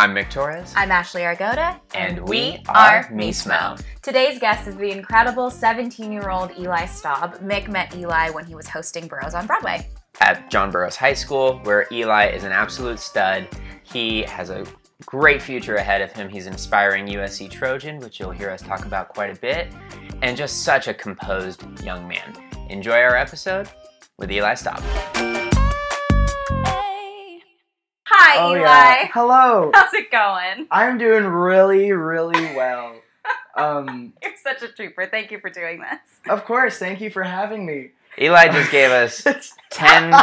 [0.00, 0.72] I'm Mick Torres.
[0.74, 3.78] I'm Ashley Argoda, And we are Mismo.
[4.00, 7.34] Today's guest is the incredible 17 year old Eli Staub.
[7.40, 9.86] Mick met Eli when he was hosting Burroughs on Broadway.
[10.22, 13.46] At John Burroughs High School, where Eli is an absolute stud.
[13.82, 14.64] He has a
[15.04, 16.30] great future ahead of him.
[16.30, 19.70] He's an aspiring USC Trojan, which you'll hear us talk about quite a bit,
[20.22, 22.32] and just such a composed young man.
[22.70, 23.68] Enjoy our episode
[24.16, 24.82] with Eli Staub.
[28.32, 28.60] Hi, Oh Eli.
[28.62, 29.08] yeah.
[29.12, 29.70] Hello.
[29.74, 30.68] How's it going?
[30.70, 32.96] I'm doing really, really well.
[33.56, 35.06] Um, You're such a trooper.
[35.10, 35.98] Thank you for doing this.
[36.30, 36.78] of course.
[36.78, 37.90] Thank you for having me.
[38.18, 39.22] Eli just gave us
[39.70, 40.14] 10,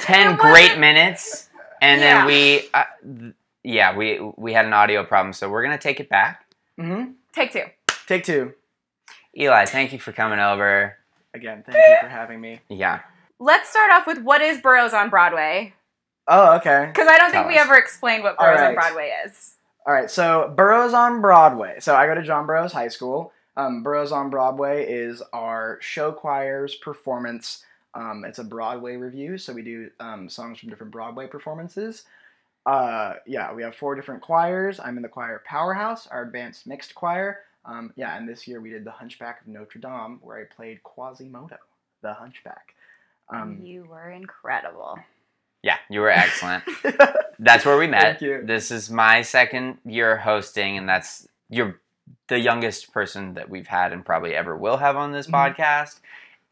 [0.00, 1.48] 10 great minutes,
[1.80, 2.18] and Yeah.
[2.18, 2.84] then we, uh,
[3.20, 6.44] th- yeah, we we had an audio problem, so we're gonna take it back.
[6.78, 7.12] Mm-hmm.
[7.32, 7.64] Take two.
[8.06, 8.52] Take two.
[9.38, 10.96] Eli, thank you for coming over.
[11.34, 12.60] Again, thank you for having me.
[12.68, 13.00] Yeah,
[13.38, 15.72] Let's start off with what is Burroughs on Broadway?
[16.30, 16.86] Oh, okay.
[16.86, 17.66] Because I don't think Tell we us.
[17.66, 18.74] ever explained what Burroughs on.
[18.74, 19.56] Broadway is.
[19.86, 20.10] All right.
[20.10, 21.80] So Burroughs on Broadway.
[21.80, 23.32] So I go to John Burroughs High School.
[23.56, 27.64] Um, Burroughs on Broadway is our show choir's performance.
[27.94, 32.04] Um, it's a Broadway review, so we do um, songs from different Broadway performances.
[32.64, 34.78] Uh, yeah, we have four different choirs.
[34.78, 37.40] I'm in the choir Powerhouse, our advanced mixed choir.
[37.64, 40.82] Um, yeah, and this year we did the Hunchback of Notre Dame, where I played
[40.84, 41.58] Quasimodo,
[42.02, 42.74] the Hunchback.
[43.28, 44.98] Um, you were incredible.
[45.62, 46.64] Yeah, you were excellent.
[47.38, 48.02] That's where we met.
[48.02, 48.42] Thank you.
[48.44, 51.80] This is my second year hosting, and that's you're
[52.28, 55.56] the youngest person that we've had and probably ever will have on this Mhm.
[55.56, 56.00] podcast.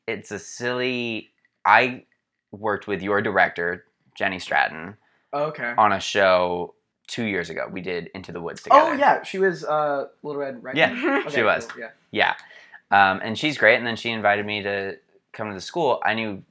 [0.07, 1.31] It's a silly.
[1.65, 2.05] I
[2.53, 3.85] worked with your director,
[4.15, 4.97] Jenny Stratton,
[5.35, 5.75] okay.
[5.77, 6.75] on a show
[7.07, 7.69] two years ago.
[7.71, 8.91] We did Into the Woods together.
[8.91, 10.75] Oh yeah, she was uh, Little Red Right.
[10.77, 11.67] Yeah, Okay, she was.
[11.67, 11.91] cool, Yeah.
[12.11, 12.35] Yeah.
[12.91, 13.77] Um, and she's great.
[13.77, 14.97] And then she invited me to
[15.33, 16.01] come to the school.
[16.05, 16.43] I knew,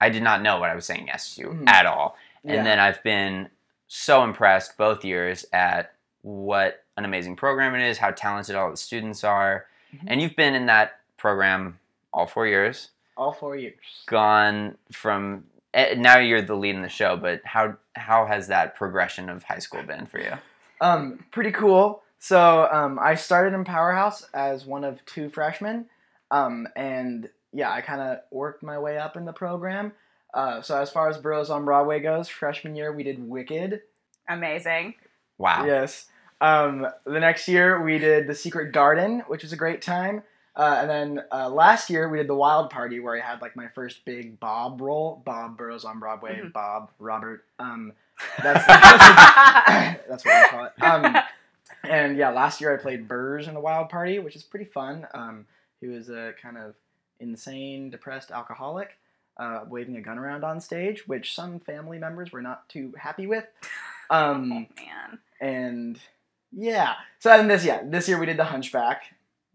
[0.00, 1.68] I did not know what I was saying yes to Mhm.
[1.68, 2.16] at all.
[2.44, 2.62] And Yeah.
[2.62, 3.48] then I've been
[3.88, 5.92] so impressed both years at
[6.22, 9.66] what an amazing program it is, how talented all the students are.
[9.94, 10.04] Mhm.
[10.08, 11.78] And you've been in that program
[12.12, 14.02] all four years, all four years.
[14.06, 18.74] gone from, eh, now you're the lead in the show, but how, how has that
[18.74, 20.32] progression of high school been for you?
[20.80, 22.02] Um, pretty cool.
[22.18, 25.88] So um, I started in Powerhouse as one of two freshmen,
[26.30, 29.92] um, and yeah, I kind of worked my way up in the program.
[30.34, 33.80] Uh, so as far as Burroughs on Broadway goes, freshman year we did Wicked.
[34.28, 34.94] Amazing.
[35.38, 35.64] Wow.
[35.64, 36.06] Yes.
[36.40, 40.22] Um, the next year we did The Secret Garden, which was a great time.
[40.54, 43.56] Uh, and then uh, last year we did The Wild Party, where I had like
[43.56, 45.22] my first big Bob role.
[45.24, 46.40] Bob Burroughs on Broadway.
[46.42, 46.52] Mhm.
[46.52, 47.44] Bob Robert.
[47.58, 47.92] Um,
[48.42, 48.66] that's
[50.08, 50.82] that's what we call it.
[50.82, 51.16] Um,
[51.84, 55.06] and yeah, last year I played Burrs in the Wild Party, which is pretty fun.
[55.14, 55.46] Um,
[55.80, 56.74] he was a kind of
[57.20, 58.98] insane, depressed alcoholic,
[59.38, 63.26] uh, waving a gun around on stage, which some family members were not too happy
[63.26, 63.44] with.
[64.08, 65.18] Um, Man.
[65.40, 65.98] and
[66.52, 69.02] yeah, so and this yeah, this year we did the Hunchback.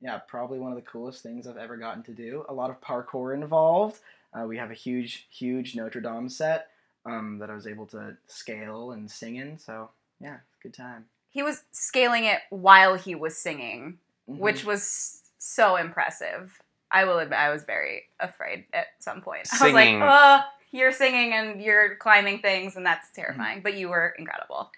[0.01, 2.43] Yeah, probably one of the coolest things I've ever gotten to do.
[2.49, 3.99] A lot of parkour involved.
[4.33, 6.67] Uh, we have a huge, huge Notre Dame set
[7.05, 9.57] um, that I was able to scale and sing in.
[9.57, 9.89] So
[10.19, 11.05] yeah, good time.
[11.29, 13.99] He was scaling it while he was singing,
[14.29, 14.37] Mhm.
[14.37, 16.61] which was so impressive.
[16.91, 19.47] I will admit, I was very afraid at some point.
[19.53, 20.41] I was like, Singing- oh,
[20.71, 23.61] you're singing and you're climbing things, and that's terrifying.
[23.63, 24.71] But you were incredible.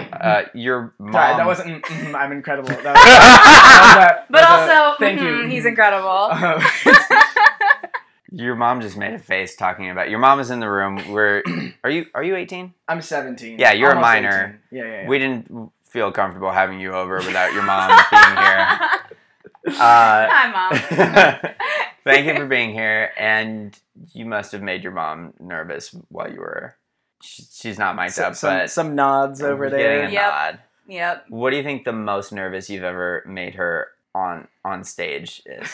[0.00, 1.12] Uh, your mom.
[1.12, 1.82] Sorry, that wasn't.
[1.84, 2.68] mhm, I'm incredible.
[2.82, 5.26] That was, that was a- But that a- also, thank you.
[5.26, 6.28] mhm, he's incredible.
[6.30, 6.62] Uh,
[8.36, 10.10] Your mom just made a face talking about.
[10.10, 11.00] Your mom is in the room.
[11.12, 11.44] We're.
[11.84, 12.06] Are you?
[12.16, 12.74] Are you 18?
[12.88, 13.60] I'm 17.
[13.60, 14.60] Yeah, you're a minor.
[14.72, 15.08] Yeah, yeah, yeah.
[15.08, 18.78] We didn't feel comfortable having you over without your mom being here.
[19.66, 21.52] Uh, Hi, mom.
[22.04, 23.10] Thank you for being here.
[23.16, 23.78] And
[24.12, 26.76] you must have made your mom nervous while you were.
[27.22, 30.04] she- She's not mic'd some, up, some, but some nods over getting there.
[30.08, 30.32] a Yep.
[30.32, 30.58] nod.
[30.86, 31.24] Yep.
[31.30, 35.72] What do you think the most nervous you've ever made her on on stage is?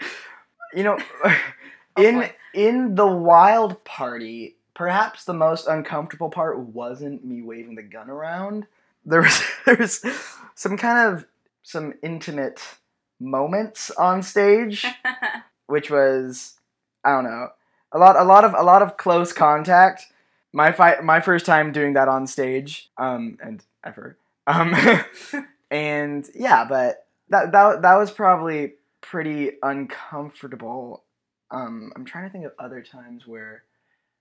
[0.72, 1.36] You know, Oh,
[2.02, 2.32] in boy.
[2.54, 8.68] in the wild party, perhaps the most uncomfortable part wasn't me waving the gun around.
[9.04, 10.04] There was there was
[10.54, 11.26] some kind of
[11.64, 12.60] some intimate
[13.20, 14.84] moments on stage,
[15.66, 16.54] which was
[17.04, 17.48] I don't know
[17.92, 20.06] a lot a lot of a lot of close contact.
[20.52, 24.74] My fi- my first time doing that on stage, um, and ever, um,
[25.70, 31.04] and yeah, but that that that was probably pretty uncomfortable.
[31.50, 33.62] Um, I'm trying to think of other times where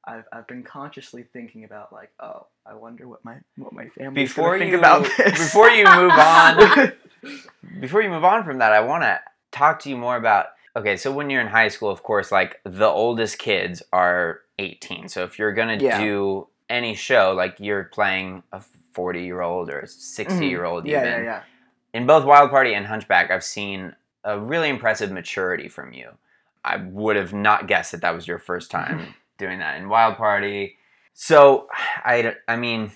[0.05, 4.23] I've I've been consciously thinking about like, oh, I wonder what my what my family
[4.23, 5.39] Before gonna think about this.
[5.47, 6.93] before you move on,
[7.79, 9.19] before you move on from that, I want to
[9.51, 10.47] talk to you more about.
[10.75, 15.09] Okay, so when you're in high school, of course, like the oldest kids are 18.
[15.09, 15.99] So if you're gonna Yeah.
[15.99, 18.61] do any show, like you're playing a
[18.93, 20.91] 40 year old or a 60 year old Mm-hmm.
[20.91, 21.11] yeah, even.
[21.11, 21.41] yeah, yeah.
[21.93, 26.11] In both Wild Party and Hunchback, I've seen a really impressive maturity from you.
[26.63, 30.17] I would have not guessed that that was your first time doing that in Wild
[30.17, 30.77] Party.
[31.13, 32.91] So, I, I mean,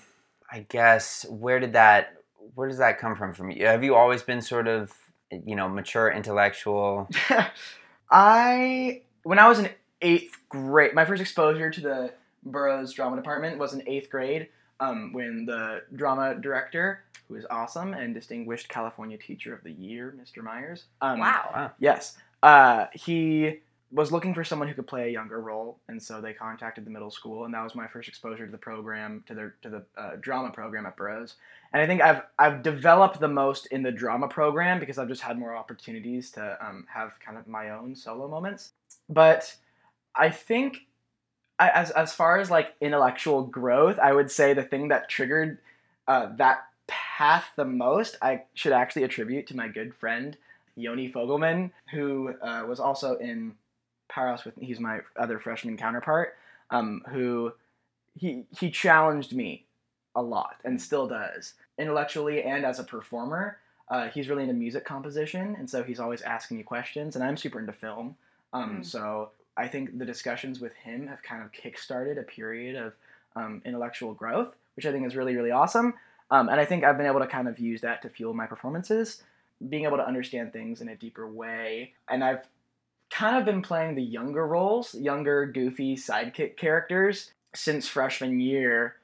[0.50, 2.14] I guess where did that
[2.54, 3.66] where does that come from from you?
[3.66, 4.92] Have you always been sort of
[5.30, 7.08] you know mature intellectual?
[8.10, 9.70] I when I was in
[10.00, 12.12] eighth grade, my first exposure to the
[12.44, 14.48] Burroughs drama department was in eighth grade.
[14.80, 20.14] Um, when the drama director, who is awesome and distinguished California Teacher of the Year,
[20.20, 20.42] Mr.
[20.42, 20.84] Myers.
[21.00, 21.72] Um, wow.
[21.78, 22.16] Yes.
[22.42, 23.60] Uh, he
[23.94, 26.90] was looking for someone who could play a younger role, and so they contacted the
[26.90, 29.84] middle school, and that was my first exposure to the program, to the to the
[29.96, 31.36] uh, drama program at Burroughs.
[31.72, 35.22] And I think I've I've developed the most in the drama program because I've just
[35.22, 38.72] had more opportunities to um, have kind of my own solo moments.
[39.08, 39.54] But
[40.16, 40.78] I think
[41.60, 45.58] as as far as like intellectual growth, I would say the thing that triggered
[46.08, 50.36] uh, that path the most, I should actually attribute to my good friend
[50.76, 53.54] Yoni Fogelman, who uh, was also in
[54.14, 56.36] Powerhouse with he's my other freshman counterpart,
[56.70, 57.52] um, who
[58.16, 59.64] he he challenged me
[60.14, 63.58] a lot and still does intellectually and as a performer.
[63.88, 67.36] Uh, he's really into music composition, and so he's always asking me questions, and I'm
[67.36, 68.16] super into film.
[68.52, 68.86] Um, Mm.
[68.86, 72.92] So I think the discussions with him have kind of kickstarted a period of
[73.36, 75.94] um, intellectual growth, which I think is really really awesome.
[76.30, 78.46] Um, and I think I've been able to kind of use that to fuel my
[78.46, 79.22] performances,
[79.68, 81.92] being able to understand things in a deeper way.
[82.08, 82.44] And I've
[83.10, 88.96] kind of been playing the younger roles, younger, goofy sidekick characters since freshman year.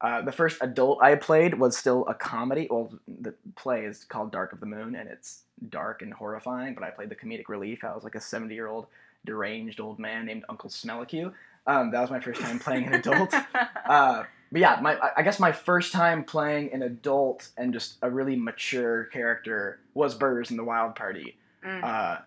[0.00, 2.68] Uh, the first adult I played was still a comedy.
[2.70, 6.74] Well, the play is called Dark of the Moon, and it's dark and horrifying.
[6.74, 7.82] But I played the comedic relief.
[7.82, 8.86] I was like a seventy-year-old
[9.24, 11.32] deranged old man named Uncle Smelicue.
[11.66, 13.34] Um, that was my first time playing an adult.
[13.86, 18.10] Uh, but yeah, my I- guess my first time playing an adult and just a
[18.10, 21.36] really mature character was Burrs in the Wild Party.
[21.64, 21.84] Mm.
[21.84, 22.18] Uh,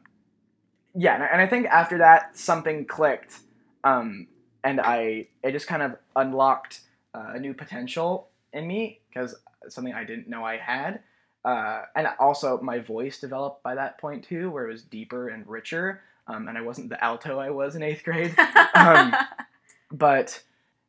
[0.95, 3.39] yeah, and I, think after that something clicked,
[3.83, 4.27] um,
[4.63, 6.81] and I it just kind of unlocked
[7.13, 9.35] uh, a new potential in me because
[9.67, 11.01] something I didn't know I had.
[11.45, 15.47] Uh, and also my voice developed by that point too, where it was deeper and
[15.47, 18.35] richer, um, and I wasn't the alto I was in eighth grade
[18.75, 19.13] um,
[19.91, 20.43] but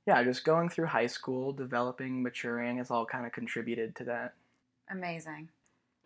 [0.07, 4.35] yeah, just going through high school, developing, maturing has all kind of contributed to that.
[4.91, 5.49] Amazing.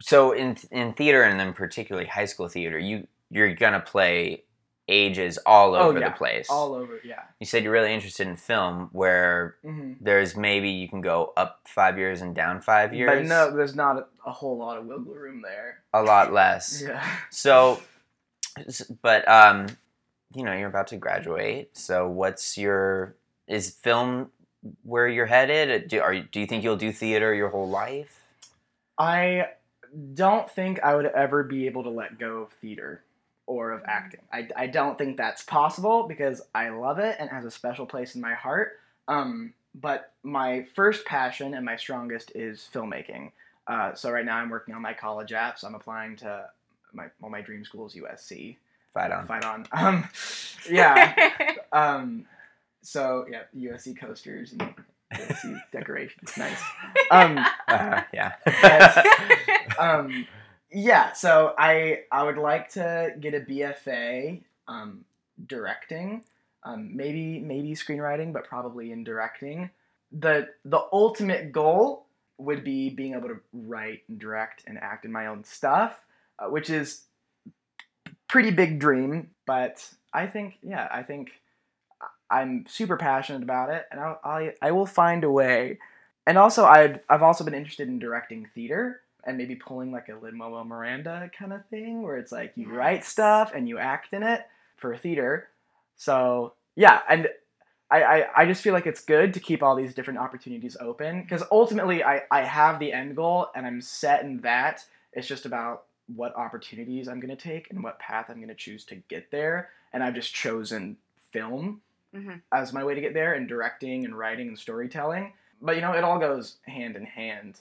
[0.03, 4.45] So in in theater and then particularly high school theater, you you're gonna play
[4.89, 6.11] ages all Oh, over yeah.
[6.11, 6.49] the place.
[6.51, 7.23] All over, yeah.
[7.41, 11.61] you said you're really interested in film, where hmm there's maybe you can go up
[11.67, 13.29] five years and down five years.
[13.29, 15.79] But no, there's not a, a whole lot of wiggle room there.
[15.93, 16.83] a lot less.
[16.87, 17.07] Yeah.
[17.31, 17.81] So,
[19.03, 19.67] but um,
[20.35, 21.77] you know, you're about to graduate.
[21.77, 23.17] So, what's your
[23.47, 24.31] is film
[24.83, 25.89] where you're headed?
[25.89, 28.21] Do are do you think you'll do theater your whole life?
[28.99, 29.49] I
[30.15, 33.03] don't think I would ever be able to let go of theater
[33.47, 34.21] or of acting.
[34.33, 37.87] I, I don't think that's possible because I love it and it has a special
[37.87, 38.79] place in my heart.
[39.09, 43.33] Um, but my first passion and my strongest is filmmaking.
[43.67, 45.65] Uh, so right now I'm working on my college apps.
[45.65, 46.47] I'm applying to
[46.93, 48.57] my well, my dream school is USC.
[48.93, 49.27] Fight on.
[49.27, 49.67] Fight on.
[49.73, 50.09] Um,
[50.71, 51.15] yeah.
[51.73, 52.27] Um,
[52.83, 54.75] so yeah, USC coasters and
[55.13, 56.31] USC decorations.
[56.39, 56.63] Nice.
[57.11, 58.35] Um, Uh, yeah.
[59.79, 60.25] um,
[60.75, 65.05] yeah, so I I would like to get a BFA um,
[65.47, 66.25] directing,
[66.65, 69.71] um, maybe maybe screenwriting, but probably in directing.
[70.13, 72.07] the The ultimate goal
[72.39, 76.05] would be being able to write and direct and act in my own stuff,
[76.41, 77.03] uh, which is
[78.27, 79.31] pretty big dream.
[79.47, 81.31] But I think yeah, I think
[82.31, 85.79] I'm super passionate about it, and I'll, I I will find a way.
[86.27, 90.15] And also, I'd, I've also been interested in directing theater and maybe pulling like a
[90.15, 94.13] Lin Manuel Miranda kind of thing, where it's like you write stuff and you act
[94.13, 95.49] in it for theater.
[95.97, 97.29] So yeah, and
[97.91, 101.23] I, I, I just feel like it's good to keep all these different opportunities open
[101.23, 104.85] because ultimately I, I have the end goal and I'm set in that.
[105.13, 108.55] It's just about what opportunities I'm going to take and what path I'm going to
[108.55, 109.71] choose to get there.
[109.93, 110.97] And I've just chosen
[111.31, 111.81] film
[112.15, 112.43] Mhm.
[112.53, 115.33] as my way to get there and directing and writing and storytelling.
[115.61, 117.59] But you know, it all goes hand in hand.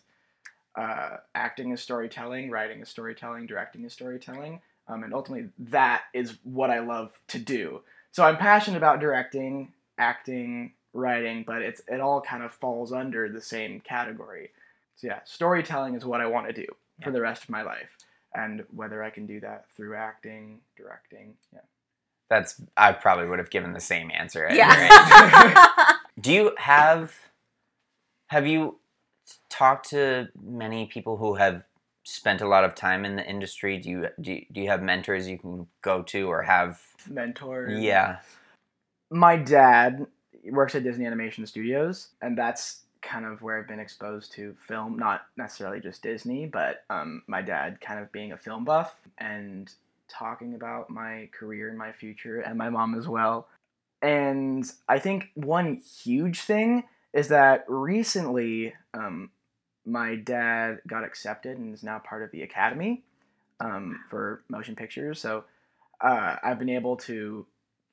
[0.75, 4.59] Uh, acting is storytelling, writing is storytelling, directing is storytelling.
[4.87, 7.81] Um, and ultimately, that is what I love to do.
[8.11, 13.29] So I'm passionate about directing, acting, writing, but it's it all kind of falls under
[13.29, 14.49] the same category.
[14.95, 16.65] So yeah, storytelling is what I want to do
[16.99, 17.05] Yeah.
[17.05, 17.97] for the rest of my life,
[18.35, 21.59] and whether I can do that through acting, directing, yeah.
[22.29, 24.45] That's I probably would have given the same answer.
[24.47, 24.65] at your.
[24.65, 25.95] Yeah.
[26.19, 27.13] Do you have
[28.27, 28.79] have you
[29.49, 31.63] talk to many people who have
[32.03, 33.77] spent a lot of time in the industry?
[33.77, 36.81] Do you do you, do you have mentors you can go to or have?
[37.09, 37.81] mentors?
[37.81, 38.19] Yeah.
[39.09, 40.05] my dad
[40.51, 44.97] works at Disney Animation Studios, and that's kind of where I've been exposed to film.
[44.97, 49.71] Not necessarily just Disney, but um, my dad kind of being a film buff and
[50.07, 53.47] talking about my career and my future, and my mom as well.
[54.01, 59.29] And I think one huge thing is that recently, um,
[59.85, 63.03] my dad got accepted and is now part of the Academy
[63.59, 65.19] um, for motion pictures.
[65.19, 65.43] So
[66.01, 67.45] uh, I've been able to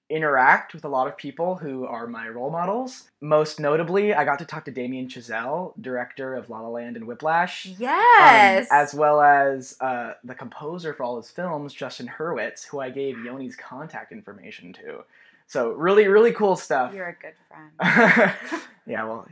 [0.09, 3.09] interact with a lot of people who are my role models.
[3.21, 7.07] Most notably, I got to talk to Damien Chazelle, director of La La Land and
[7.07, 7.67] Whiplash.
[7.67, 8.69] um, Yes.
[8.73, 13.17] as well as uh, the composer for all his films, Justin Hurwitz, who I gave
[13.25, 15.05] Yoni's contact information to.
[15.51, 16.95] So really, really cool stuff.
[16.95, 18.33] You're a good friend.
[18.87, 19.27] yeah, well,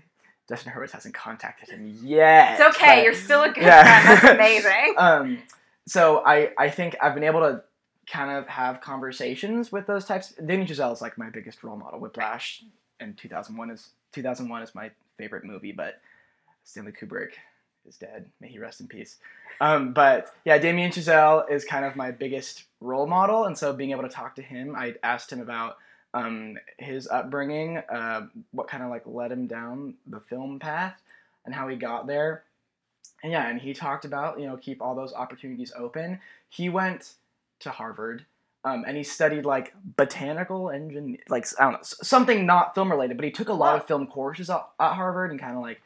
[0.49, 2.59] Justin Hurwitz hasn't contacted him yet.
[2.61, 2.97] It's okay.
[2.97, 3.85] but- You're still a good Yeah.
[4.19, 4.19] friend.
[4.19, 4.35] That's
[4.67, 4.95] amazing.
[4.99, 5.39] um,
[5.87, 7.63] so I, I think I've been able to
[8.11, 10.35] kind of have conversations with those types.
[10.45, 12.01] Damien Chazelle is like my biggest role model.
[12.01, 12.65] Whiplash
[12.99, 16.01] and 2001 is 2001 is my favorite movie, but
[16.65, 17.31] Stanley Kubrick
[17.87, 18.27] is dead.
[18.41, 19.19] May he rest in peace.
[19.61, 23.93] Um, but yeah, Damien Chazelle is kind of my biggest role model, and so being
[23.93, 25.77] able to talk to him, I asked him about
[26.15, 31.01] um, his upbringing, uh, what kind of like led him down the film path,
[31.45, 32.45] and how he got there.
[33.23, 36.21] And yeah, and he talked about you know keep all those opportunities open.
[36.49, 37.15] He went
[37.61, 38.25] to Harvard,
[38.65, 43.17] um, and he studied like botanical engine, like I don't know something not film related,
[43.17, 45.81] but he took a lot of film courses at, at Harvard and kind of like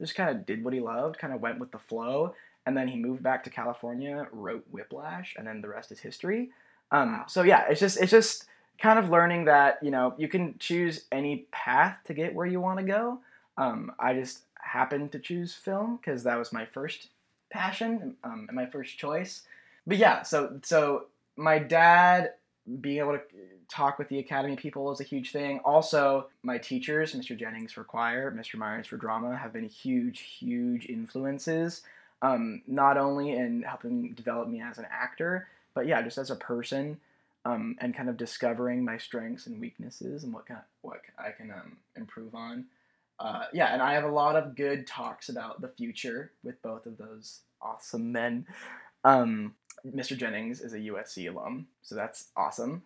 [0.00, 2.34] just kind of did what he loved, kind of went with the flow,
[2.66, 6.50] and then he moved back to California, wrote Whiplash, and then the rest is history.
[6.90, 8.46] Um, So yeah, it's just it's just
[8.80, 12.60] kind of learning that you know you can choose any path to get where you
[12.60, 13.18] want to go.
[13.56, 17.08] Um, I just happened to choose film because that was my first
[17.50, 19.42] passion um, and my first choice.
[19.86, 21.06] But yeah, so so
[21.36, 22.34] my dad
[22.80, 23.20] being able to
[23.68, 25.60] talk with the academy people is a huge thing.
[25.64, 27.38] Also, my teachers, Mr.
[27.38, 28.56] Jennings for choir, Mr.
[28.56, 31.82] Myers for drama, have been huge, huge influences.
[32.20, 36.36] Um, not only in helping develop me as an actor, but yeah, just as a
[36.36, 36.98] person,
[37.48, 41.50] um, and kind of discovering my strengths and weaknesses and what kind what I can
[41.50, 42.66] um, improve on.
[43.18, 46.86] Uh, yeah, and I have a lot of good talks about the future with both
[46.86, 48.46] of those awesome men.
[49.02, 50.16] Um, Mr.
[50.16, 52.82] Jennings is a USC alum, so that's awesome.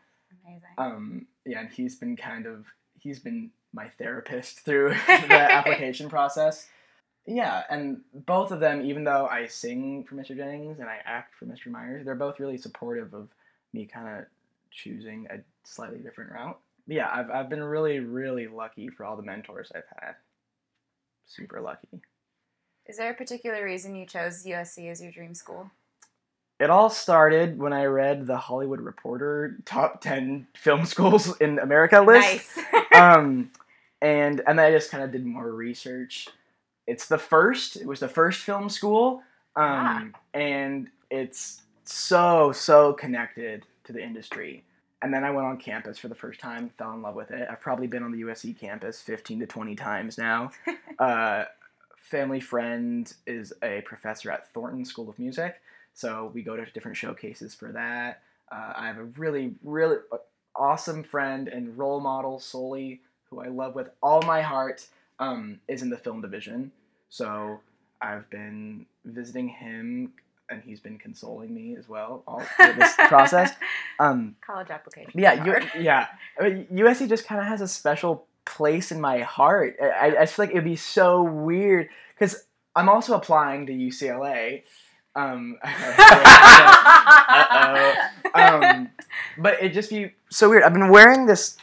[0.46, 0.62] Amazing.
[0.78, 2.66] Um, yeah, and he's been kind of
[3.00, 6.68] he's been my therapist through the application process.
[7.26, 10.36] Yeah, and both of them, even though I sing for Mr.
[10.36, 11.66] Jennings and I act for Mr.
[11.66, 13.28] Myers, they're both really supportive of
[13.72, 14.24] me kind of
[14.72, 16.58] choosing a slightly different route.
[16.86, 20.14] But yeah, I've I've been really really lucky for all the mentors I've had.
[21.26, 21.88] Super lucky.
[22.86, 25.70] Is there a particular reason you chose USC as your dream school?
[26.58, 32.00] It all started when I read the Hollywood Reporter top 10 film schools in America
[32.00, 32.50] list.
[32.72, 32.94] Nice.
[32.94, 33.50] um,
[34.02, 36.28] and and then I just kind of did more research.
[36.86, 37.76] It's the first.
[37.76, 39.22] It was the first film school,
[39.54, 44.64] um, and it's so so connected to the industry.
[45.02, 47.48] And then I went on campus for the first time, fell in love with it.
[47.50, 50.52] I've probably been on the USC campus 15 to 20 times now.
[50.98, 51.44] uh,
[51.96, 55.60] family friend is a professor at Thornton School of Music,
[55.92, 58.22] so we go to different showcases for that.
[58.50, 59.96] Uh, I have a really, really
[60.54, 64.86] awesome friend and role model, Soli, who I love with all my heart,
[65.18, 66.70] um, is in the film division.
[67.08, 67.60] So
[68.00, 70.12] I've been visiting him,
[70.52, 73.52] and he's been consoling me as well all through this process.
[73.98, 75.12] Um, College application.
[75.20, 75.68] yeah, hard.
[75.78, 76.06] Yeah.
[76.38, 79.76] I mean, USC just kind of has a special place in my heart.
[79.82, 82.44] I, I- feel like it'd be so weird because
[82.76, 84.62] I'm also applying to UCLA.
[85.14, 85.58] Um,
[88.34, 88.88] um,
[89.38, 90.62] but it'd just be so weird.
[90.62, 91.56] I've been wearing this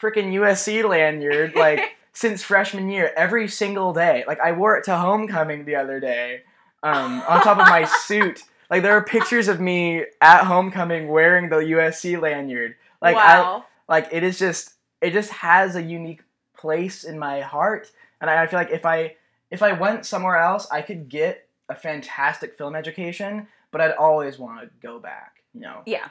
[0.00, 1.80] freaking USC lanyard like
[2.12, 4.24] since freshman year, every single day.
[4.26, 6.42] Like I wore it to homecoming the other day,
[6.84, 8.44] um, on top of my suit.
[8.70, 12.76] Like there are pictures of me at homecoming wearing the USC lanyard.
[13.02, 13.64] Like I, wow.
[13.88, 16.22] like it is just it just has a unique
[16.56, 17.90] place in my heart
[18.22, 19.14] and I, I feel like if i
[19.50, 24.38] if i went somewhere else i could get a fantastic film education but i'd always
[24.38, 26.08] want to go back you know yeah.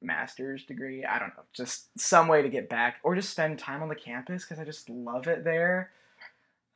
[0.00, 3.82] master's degree i don't know just some way to get back or just spend time
[3.82, 5.90] on the campus because i just love it there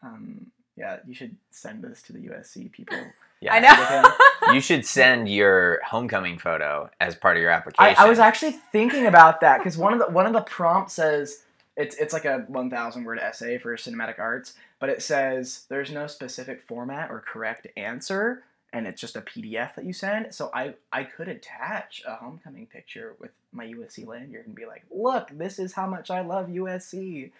[0.02, 0.46] um
[0.76, 2.98] yeah you should send this to the usc people
[3.40, 3.54] Yeah.
[3.54, 4.10] I know.
[4.52, 7.96] You should send your homecoming photo as part of your application.
[7.98, 11.42] I was actually thinking about that because one of the one of the prompts says
[11.78, 16.06] It's it's like a 1,000 word essay for cinematic arts, but it says there's no
[16.06, 20.34] specific format or correct answer, and it's just a PDF that you send.
[20.34, 24.84] So I I could attach a homecoming picture with my USC lanyard and be like,
[24.90, 27.12] look, this is how much I love USC.
[27.12, 27.30] You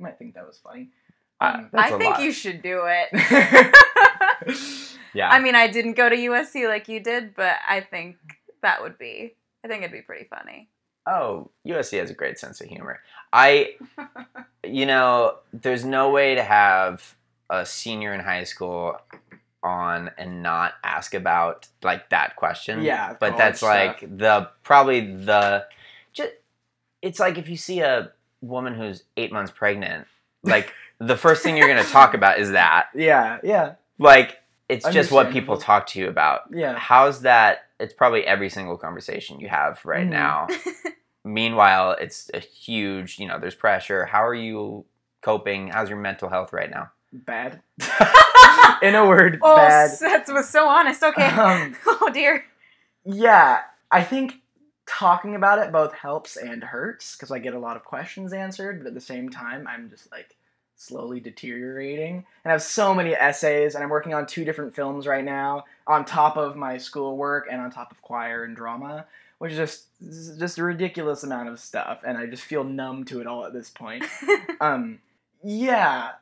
[0.00, 0.88] might think that was funny.
[1.40, 2.22] Um, That's I a think lot.
[2.22, 3.74] you should do it.
[5.14, 5.30] Yeah.
[5.30, 8.16] I mean, I didn't go to USC like you did, but I think
[8.62, 9.34] that would be.
[9.64, 10.68] I think it'd be pretty funny.
[11.06, 13.00] Oh, USC has a great sense of humor.
[13.32, 13.76] I,
[14.64, 17.14] you know, there's no way to have
[17.50, 18.96] a senior in high school
[19.62, 22.82] on and not ask about like that question.
[22.82, 23.70] Yeah, but college that's stuff.
[23.70, 25.66] like the probably the,
[26.12, 26.30] just
[27.02, 30.06] it's like if you see a woman who's eight months pregnant,
[30.42, 32.88] like the first thing you're gonna talk about is that.
[32.94, 36.42] yeah, yeah, Like it's just what people talk to you about.
[36.52, 36.76] yeah.
[36.78, 37.66] How's that?
[37.80, 40.10] It's probably every single conversation you have right Mhm.
[40.10, 40.46] now.
[41.24, 44.04] Meanwhile, it's a huge, you know, there's pressure.
[44.06, 44.84] How are you
[45.22, 45.68] coping?
[45.68, 46.90] How's your mental health right now?
[47.12, 47.60] Bad.
[48.82, 49.90] In a word, Oh, bad.
[50.00, 51.02] that was so honest.
[51.02, 51.24] Okay.
[51.26, 52.44] Um, oh dear.
[53.04, 53.60] Yeah,
[53.90, 54.34] I think
[54.86, 58.78] talking about it both helps and hurts because I get a lot of questions answered,
[58.80, 60.36] but at the same time, I'm just like
[60.78, 62.24] slowly deteriorating.
[62.44, 65.64] And I have so many essays, and I'm working on two different films right now
[65.86, 69.04] on top of my schoolwork and on top of choir and drama,
[69.38, 73.20] which is just just a ridiculous amount of stuff, and I just feel numb to
[73.20, 74.04] it all at this point.
[74.60, 75.00] um,
[75.42, 76.12] yeah,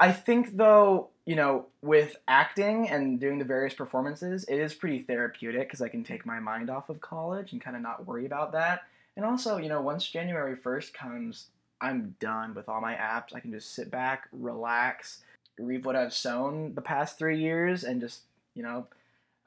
[0.00, 5.00] I think though, you know, with acting and doing the various performances, it is pretty
[5.00, 8.24] therapeutic because I can take my mind off of college and kind of not worry
[8.24, 8.82] about that.
[9.16, 11.48] And also, you know, once January 1st comes,
[11.80, 13.34] I'm done with all my apps.
[13.34, 15.22] I can just sit back, relax,
[15.58, 18.22] reap what I've sown the past three years, and just,
[18.54, 18.86] you know,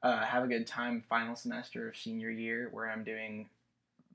[0.03, 3.49] uh, have a good time final semester of senior year where I'm doing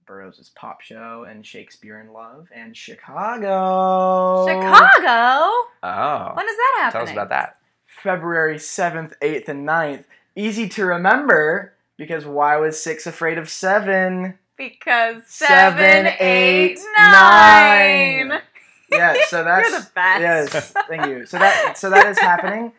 [0.06, 4.46] Burroughs' Pop Show and Shakespeare in Love and Chicago.
[4.46, 5.68] Chicago.
[5.82, 6.92] Oh, When is that happening?
[6.92, 7.58] tell us about that.
[7.86, 10.04] February 7th, 8th, and 9th.
[10.34, 14.38] Easy to remember because why was 6 afraid of 7?
[14.56, 18.28] Because Seven, seven, eight, eight, nine.
[18.28, 18.40] nine.
[18.88, 20.20] Yeah, so that's You're the best.
[20.54, 21.26] Yes, thank you.
[21.26, 22.72] So that so that is happening.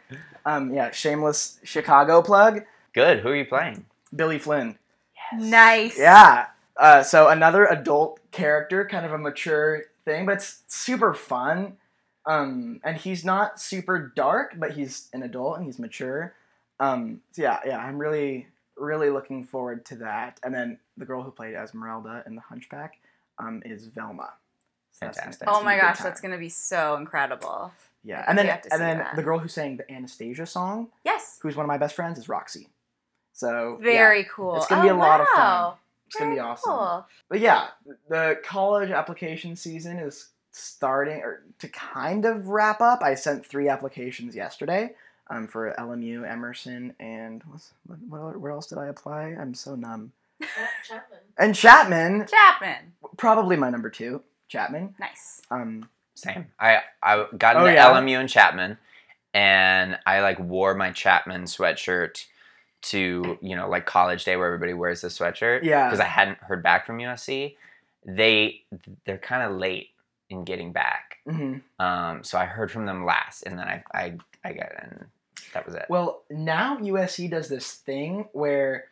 [0.46, 2.62] Um yeah, shameless Chicago plug.
[2.94, 3.20] Good.
[3.20, 3.86] Who are you playing?
[4.16, 4.78] Billy Flynn.
[5.38, 6.00] Nice.
[6.00, 6.48] Yeah.
[6.78, 11.74] Uh, so another adult character, kind of a mature thing, but it's super fun.
[12.26, 16.34] Um, and he's not super dark, but he's an adult and he's mature.
[16.80, 20.40] Um, so yeah, yeah, I'm really, really looking forward to that.
[20.44, 23.00] And then the girl who played Esmeralda in The Hunchback
[23.40, 24.34] um, is Velma.
[24.92, 25.46] So that's gonna- Fantastic.
[25.48, 26.04] that's Oh my gonna be a good gosh, time.
[26.06, 27.72] that's gonna be so incredible.
[28.04, 28.24] yeah.
[28.28, 29.16] And then think you have to and then that.
[29.16, 31.40] the girl who sang the Anastasia song, Yes.
[31.42, 32.68] who's one of my best friends, is Roxie.
[33.34, 34.56] So yeah, Very cool.
[34.58, 35.38] It's gonna oh, be a lot of fun.
[35.40, 35.78] wow.
[36.08, 36.72] it's gonna be awesome.
[36.72, 37.06] cool.
[37.30, 37.68] But yeah,
[38.10, 43.04] the college application season is starting or to kind of wrap up.
[43.04, 44.96] I sent three applications yesterday
[45.30, 47.44] um, for LMU, Emerson, and
[47.86, 49.36] what, what, where else did I apply?
[49.40, 50.12] I'm so numb.
[50.88, 51.20] Chapman.
[51.38, 52.94] And Chapman, Chapman.
[53.18, 54.22] probably my number two.
[54.48, 54.94] Chapman.
[55.00, 55.42] Nice.
[55.52, 56.48] Um, Same.
[56.60, 57.88] I I got Oh, into yeah?
[57.92, 58.78] LMU and Chapman,
[59.34, 62.26] and I like wore my Chapman sweatshirt
[62.84, 65.64] to you know like college day where everybody wears the sweatshirt.
[65.64, 65.86] Yeah.
[65.88, 67.56] Because I hadn't heard back from USC.
[68.06, 68.62] They
[69.06, 69.90] they're kind of late
[70.30, 71.18] in getting back.
[71.28, 71.62] mhm.
[71.80, 74.14] Um, so I heard from them last, and then I I
[74.46, 75.06] I got and
[75.54, 75.86] that was it.
[75.90, 78.86] Well, now USC does this thing where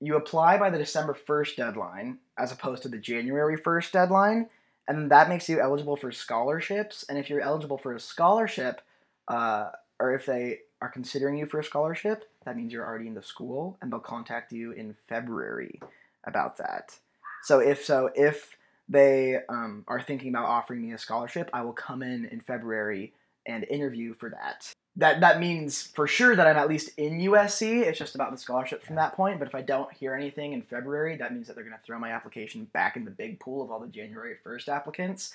[0.00, 4.48] you apply by the December 1st deadline as opposed to the January 1st deadline,
[4.88, 7.04] and that makes you eligible for scholarships.
[7.08, 8.80] And if you're eligible for a scholarship,
[9.28, 13.14] uh, or if they are considering you for a scholarship, that means you're already in
[13.14, 15.80] the school, and they'll contact you in February
[16.24, 16.98] about that.
[17.42, 18.56] So if so, if
[18.88, 23.12] they um, are thinking about offering me a scholarship, I will come in in February
[23.46, 24.72] and interview for that.
[24.96, 27.82] That that means for sure that I'm at least in USC.
[27.82, 29.40] It's just about the scholarship from that point.
[29.40, 31.98] But if I don't hear anything in February, that means that they're going to throw
[31.98, 35.32] my application back in the big pool of all the January 1st applicants.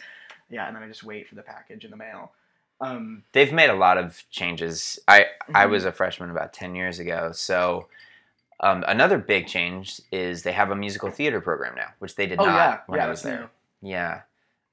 [0.50, 2.32] Yeah, and then I just wait for the package in the mail.
[2.82, 4.98] Um, They've made a lot of changes.
[5.10, 5.72] I I Mhm.
[5.72, 7.88] was a freshman about ten years ago, so.
[8.62, 12.42] Um, another big change is they have a musical theater program now, which they did
[12.42, 13.50] oh not yeah, when yeah, I was there.
[13.82, 13.90] new.
[13.90, 14.22] Yeah.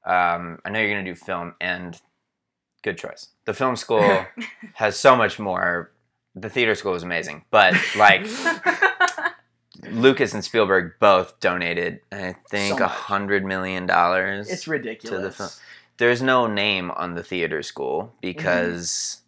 [0.05, 2.01] Um, I know you're going to do film, and
[2.87, 3.29] good choice.
[3.45, 4.25] The film school
[4.75, 5.91] has so much more.
[6.35, 8.27] The theater school is amazing, but like
[9.91, 12.91] Lucas and Spielberg both donated, I think, a much.
[12.93, 14.49] hundred million dollars.
[14.51, 15.17] It's ridiculous.
[15.19, 15.49] To the film.
[15.99, 19.23] There's no name on the theater school because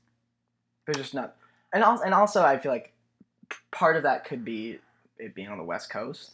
[0.87, 1.35] They're just not.
[1.73, 2.93] And also, and also, I feel like
[3.71, 4.79] part of that could be
[5.19, 6.33] it being on the West Coast.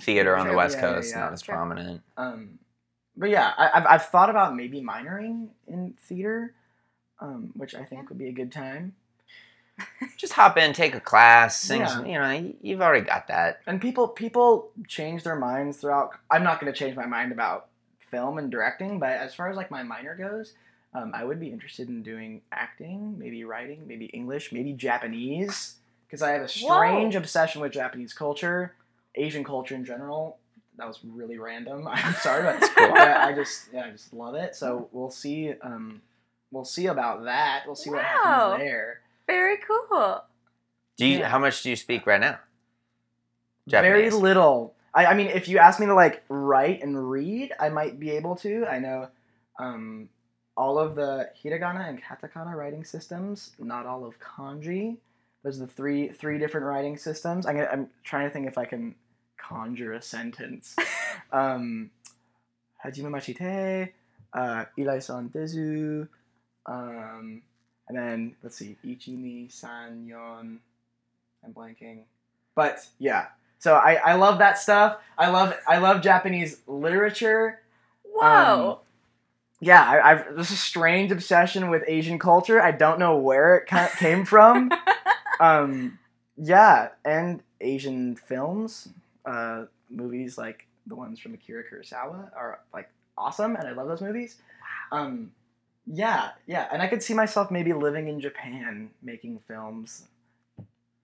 [0.00, 1.20] theater on the West Yeah, yeah, Coast yeah.
[1.20, 1.54] not as True.
[1.54, 2.02] prominent.
[2.16, 2.58] Um,
[3.16, 6.54] but yeah, I, I've I've thought about maybe minoring in theater,
[7.20, 8.08] um, which I think Yeah.
[8.10, 8.94] would be a good time.
[10.16, 11.80] Just hop in, take a class, sing.
[11.80, 11.86] Yeah.
[11.88, 13.60] some- You know, you've already got that.
[13.66, 16.10] And people people change their minds throughout.
[16.30, 19.56] I'm not going to change my mind about film and directing, but as far as
[19.56, 20.54] like my minor goes,
[20.94, 26.22] um, I would be interested in doing acting, maybe writing, maybe English, maybe Japanese, because
[26.22, 28.74] I have a strange obsession with Japanese culture,
[29.16, 30.38] Asian culture in general.
[30.76, 31.86] That was really random.
[31.90, 34.54] I'm sorry, but I, I just yeah, I just love it.
[34.56, 35.52] So we'll see.
[35.62, 36.02] Um,
[36.50, 37.62] we'll see about that.
[37.66, 39.00] We'll see what happens there.
[39.26, 40.22] Very cool.
[40.96, 41.18] Do you?
[41.18, 41.28] Yeah.
[41.28, 42.38] How much do you speak right now?
[43.82, 44.74] Very little.
[44.94, 48.10] I, I mean, if you ask me to like write and read, I might be
[48.10, 48.66] able to.
[48.66, 49.08] I know
[49.58, 50.08] um,
[50.56, 54.98] all of the hiragana and katakana writing systems, not all of kanji.
[55.42, 57.46] Those are the three three different writing systems.
[57.46, 58.94] I'm, I'm trying to think if I can
[59.48, 60.76] conjure a sentence.
[61.32, 61.90] um,
[62.84, 63.92] Hajime machite,
[64.32, 66.06] uh, ilai-san desu,
[66.66, 67.42] um,
[67.88, 70.60] and then let's see, ichi ni san yon.
[71.44, 72.00] I'm blanking,
[72.54, 73.26] but yeah.
[73.58, 74.98] So I, I love that stuff.
[75.16, 77.60] I love I love Japanese literature.
[78.04, 78.80] Whoa.
[79.60, 82.60] Yeah, I, I've this is a strange obsession with Asian culture.
[82.60, 84.70] I don't know where it ca- came from.
[85.40, 85.98] um,
[86.36, 88.88] yeah, and Asian films,
[89.26, 94.00] uh, movies like the ones from Akira Kurosawa are like awesome, and I love those
[94.00, 94.36] movies.
[94.92, 95.32] Um,
[95.86, 100.04] yeah, yeah, and I could see myself maybe living in Japan making films.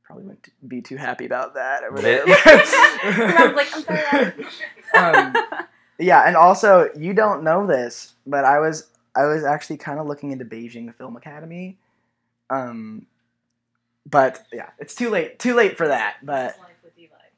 [0.05, 2.27] Probably wouldn't be too happy about that over there.
[2.27, 2.37] Mom's
[3.57, 4.33] like, I'm sorry.
[4.95, 5.37] um,
[5.99, 10.07] yeah, and also you don't know this, but I was I was actually kind of
[10.07, 11.77] looking into Beijing Film Academy.
[12.49, 13.07] Um,
[14.09, 15.39] but yeah, it's too late.
[15.39, 16.17] Too late for that.
[16.23, 16.57] But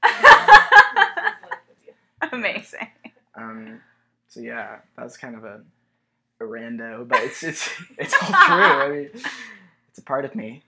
[2.33, 2.89] Amazing.
[3.35, 3.81] um,
[4.29, 5.61] so yeah, that's kind of a,
[6.41, 8.37] a rando, but it's it's it's all true.
[8.37, 9.11] I mean,
[9.89, 10.63] it's a part of me.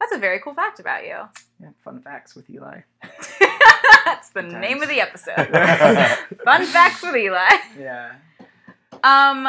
[0.00, 1.16] That's a very cool fact about you.
[1.60, 2.80] Yeah, fun facts with Eli.
[4.04, 5.34] That's the Good name of the episode.
[6.44, 7.48] Fun facts with Eli.
[7.78, 8.12] yeah.
[9.02, 9.48] Um,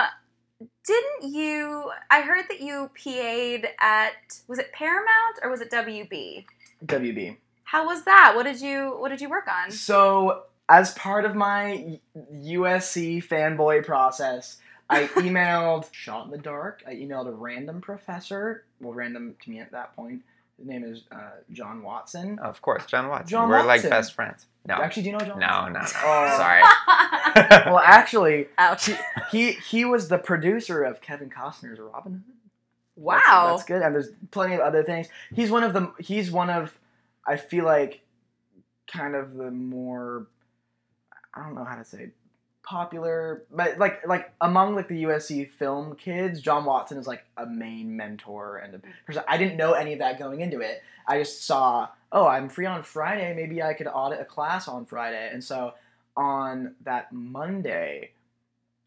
[0.85, 1.91] didn't you?
[2.09, 6.45] I heard that you PA'd at was it Paramount or was it WB?
[6.85, 7.37] WB.
[7.67, 8.33] How was that?
[8.35, 9.71] What did you What did you work on?
[9.71, 11.99] So, as part of my
[12.33, 14.57] USC fanboy process,
[14.89, 16.81] I emailed Shot in the Dark.
[16.87, 18.63] I emailed a random professor.
[18.79, 20.21] Well, random to me at that point.
[20.57, 21.17] His name is uh,
[21.51, 22.39] John Watson.
[22.39, 23.27] Of course, John Watson.
[23.27, 23.67] John We're Watson.
[23.67, 24.45] like best friends.
[24.65, 25.39] No, Actually, do you know John?
[25.39, 25.73] no, Watson?
[25.73, 25.85] no, no.
[26.05, 26.37] Oh.
[26.37, 26.61] Sorry.
[27.67, 28.89] Well, actually, Ouch!
[29.31, 32.23] he he was the producer of Kevin Costner's Robin Hood.
[32.25, 32.33] That's-
[33.27, 33.51] Wow.
[33.51, 33.83] that's, good.
[33.83, 35.07] And there's plenty of other things.
[35.35, 35.91] He's one of the.
[35.99, 36.75] He's one of.
[37.27, 38.01] I feel like,
[38.91, 40.27] kind of the more.
[41.33, 42.11] I don't know how to say,
[42.67, 47.45] popular, but like like among like the USC film kids, John Watson is like a
[47.45, 49.23] main mentor and a person.
[49.27, 50.81] I didn't know any of that going into it.
[51.07, 53.33] I just saw, oh, I'm free on Friday.
[53.33, 55.73] Maybe I could audit a class on Friday, and so
[56.15, 58.11] on that Monday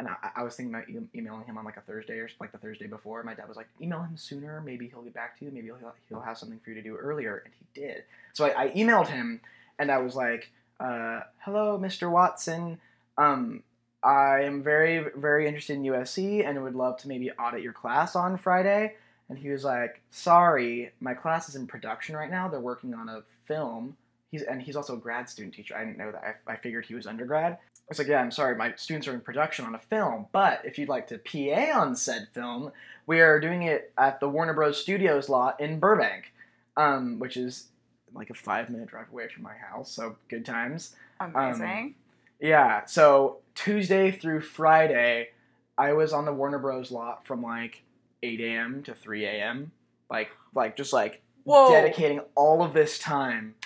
[0.00, 2.52] and I, I was thinking about e- emailing him on like a Thursday or like
[2.52, 3.22] the Thursday before.
[3.22, 4.62] My dad was like, email him sooner.
[4.62, 5.50] Maybe he'll get back to you.
[5.50, 7.42] Maybe he'll, he'll have something for you to do earlier.
[7.44, 8.04] And he did.
[8.32, 9.40] So I, I emailed him
[9.78, 12.10] and I was like, uh, hello, Mr.
[12.10, 12.80] Watson.
[13.18, 13.62] Um,
[14.02, 18.16] I am very, very interested in USC and would love to maybe audit your class
[18.16, 18.94] on Friday.
[19.28, 22.48] And he was like, sorry, my class is in production right now.
[22.48, 23.98] They're working on a film.
[24.30, 25.76] He's, and he's also a grad student teacher.
[25.76, 26.38] I didn't know that.
[26.46, 27.58] I, I figured he was undergrad.
[27.90, 30.62] I was like, yeah, I'm sorry, my students are in production on a film, but
[30.64, 32.70] if you'd like to PA on said film,
[33.04, 34.80] we are doing it at the Warner Bros.
[34.80, 36.32] Studios lot in Burbank,
[36.76, 37.66] um, which is
[38.14, 40.94] like a five minute drive away from my house, so good times.
[41.18, 41.96] Amazing.
[42.40, 45.30] Yeah, so Tuesday through Friday,
[45.76, 46.92] I was on the Warner Bros.
[46.92, 47.82] lot from like
[48.22, 48.84] 8 a.m.
[48.84, 49.72] to 3 a.m.
[50.08, 51.72] Like, like just like Whoa.
[51.72, 53.56] dedicating all of this time.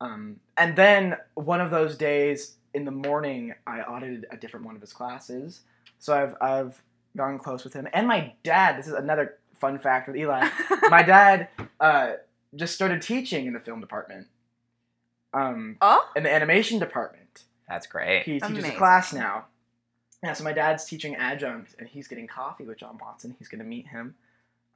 [0.00, 4.74] Um, and then one of those days in the morning, I audited a different one
[4.74, 5.60] of his classes.
[5.98, 6.82] So I've I've
[7.16, 8.78] gotten close with him, and my dad.
[8.78, 10.48] This is another fun fact with Eli.
[10.90, 11.48] my dad
[11.80, 12.12] uh,
[12.54, 14.28] just started teaching in the film department,
[15.34, 17.44] um, oh, in the animation department.
[17.68, 18.22] That's great.
[18.24, 18.72] He teaches Amazing.
[18.72, 19.46] a class now.
[20.22, 23.36] Yeah, so my dad's teaching adjunct, and he's getting coffee with John Watson.
[23.38, 24.14] He's going to meet him.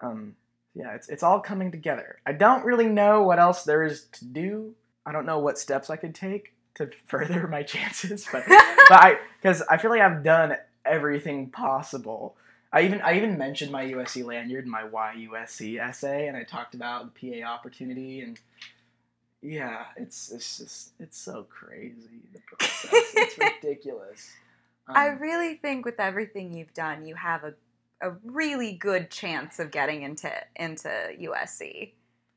[0.01, 0.37] Um,
[0.75, 2.19] yeah, it's it's all coming together.
[2.27, 4.75] I don't really know what else there is to do.
[5.05, 9.19] I don't know what steps I could take to further my chances, but but I
[9.41, 12.37] because I feel like I've done everything possible.
[12.73, 16.75] I even I even mentioned my USC lanyard in my YUSC essay, and I talked
[16.75, 18.39] about the PA opportunity and.
[19.45, 22.91] Yeah, it's it's just it's so crazy the process.
[22.93, 24.31] it's ridiculous.
[24.87, 27.55] I Um, really think with everything you've done, you have a,
[28.01, 31.91] a really good chance of getting into into USC.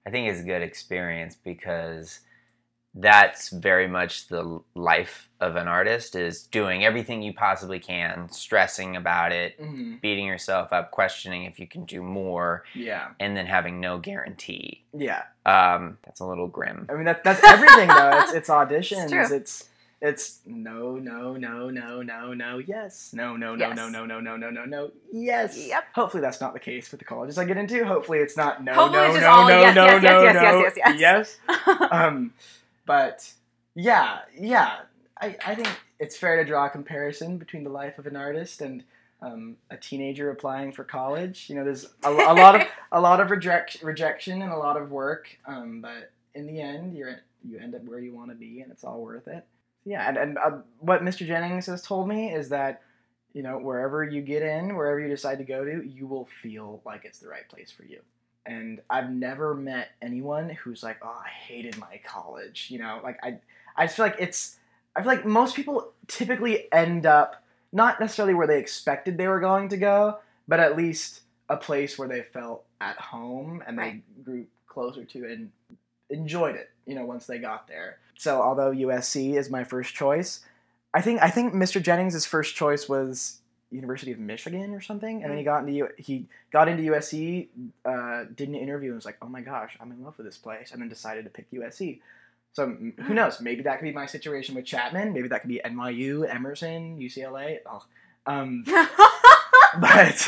[0.07, 2.21] I think it's a good experience because
[2.97, 8.95] that's very much the life of an artist is doing everything you possibly can, stressing
[8.95, 13.45] about it, mhm, beating yourself up, questioning if you can do more, yeah, and then
[13.45, 14.83] having no guarantee.
[14.93, 15.23] yeah.
[15.45, 16.87] Um, that's a little grim.
[16.89, 18.11] I mean that that's everything though.
[18.23, 19.09] It's it's auditions.
[19.09, 19.35] true.
[19.37, 19.69] It's
[20.01, 23.77] it's no no no no no no yes no no no Yes.
[23.77, 25.57] no no no no no no no yes.
[25.57, 25.83] Yep.
[25.95, 27.85] Hopefully that's not the case with the colleges I get into.
[27.85, 30.73] Hopefully it's not no Hopefully no it's no no yes, no yes, no yes, yes,
[30.75, 31.37] yes, yes, yes.
[31.57, 31.91] yes.
[31.91, 32.33] Um,
[32.85, 33.33] but
[33.75, 34.79] yeah yeah
[35.19, 35.69] I I think
[35.99, 38.83] it's fair to draw a comparison between the life of an artist and.
[39.21, 43.21] Um, a teenager applying for college, you know, there's a, a lot of a lot
[43.21, 47.57] of reject, rejection and a lot of work, um, but in the end, you're you
[47.57, 49.45] end up where you want to be, and it's all worth it.
[49.85, 51.25] Yeah, and and uh, what Mr.
[51.25, 52.81] Jennings has told me is that
[53.33, 56.81] you know wherever you get in, wherever you decide to go to, you will feel
[56.85, 57.99] like it's the right place for you.
[58.45, 62.67] And I've never met anyone who's like, oh, I hated my college.
[62.69, 63.39] You know, like I
[63.75, 64.57] I just feel like it's
[64.95, 69.39] I feel like most people typically end up not necessarily where they expected they were
[69.39, 74.03] going to go, but at least a place where they felt at home and Right.
[74.17, 75.51] they grew closer to and
[76.09, 77.97] enjoyed it, you know, once they got there.
[78.17, 80.41] So although USC is my first choice,
[80.93, 81.81] I think I think Mr.
[81.81, 83.41] Jennings' first choice was
[83.75, 87.47] University of Michigan or something, and then he got into U- he got into USC,
[87.85, 90.37] uh, did an interview and was like, oh my gosh, I'm in love with this
[90.37, 91.99] place, and then decided to pick USC.
[92.53, 93.41] So m- who knows?
[93.41, 95.13] Maybe that could be my situation with Chapman.
[95.13, 97.59] Maybe that could be NYU, Emerson, UCLA.
[97.65, 97.83] Oh.
[98.27, 98.63] Um,
[99.79, 100.27] but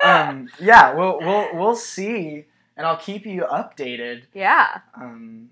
[0.00, 4.22] um, yeah, we'll we'll we'll see, and I'll keep you updated.
[4.34, 4.80] yeah.
[4.94, 5.50] Um,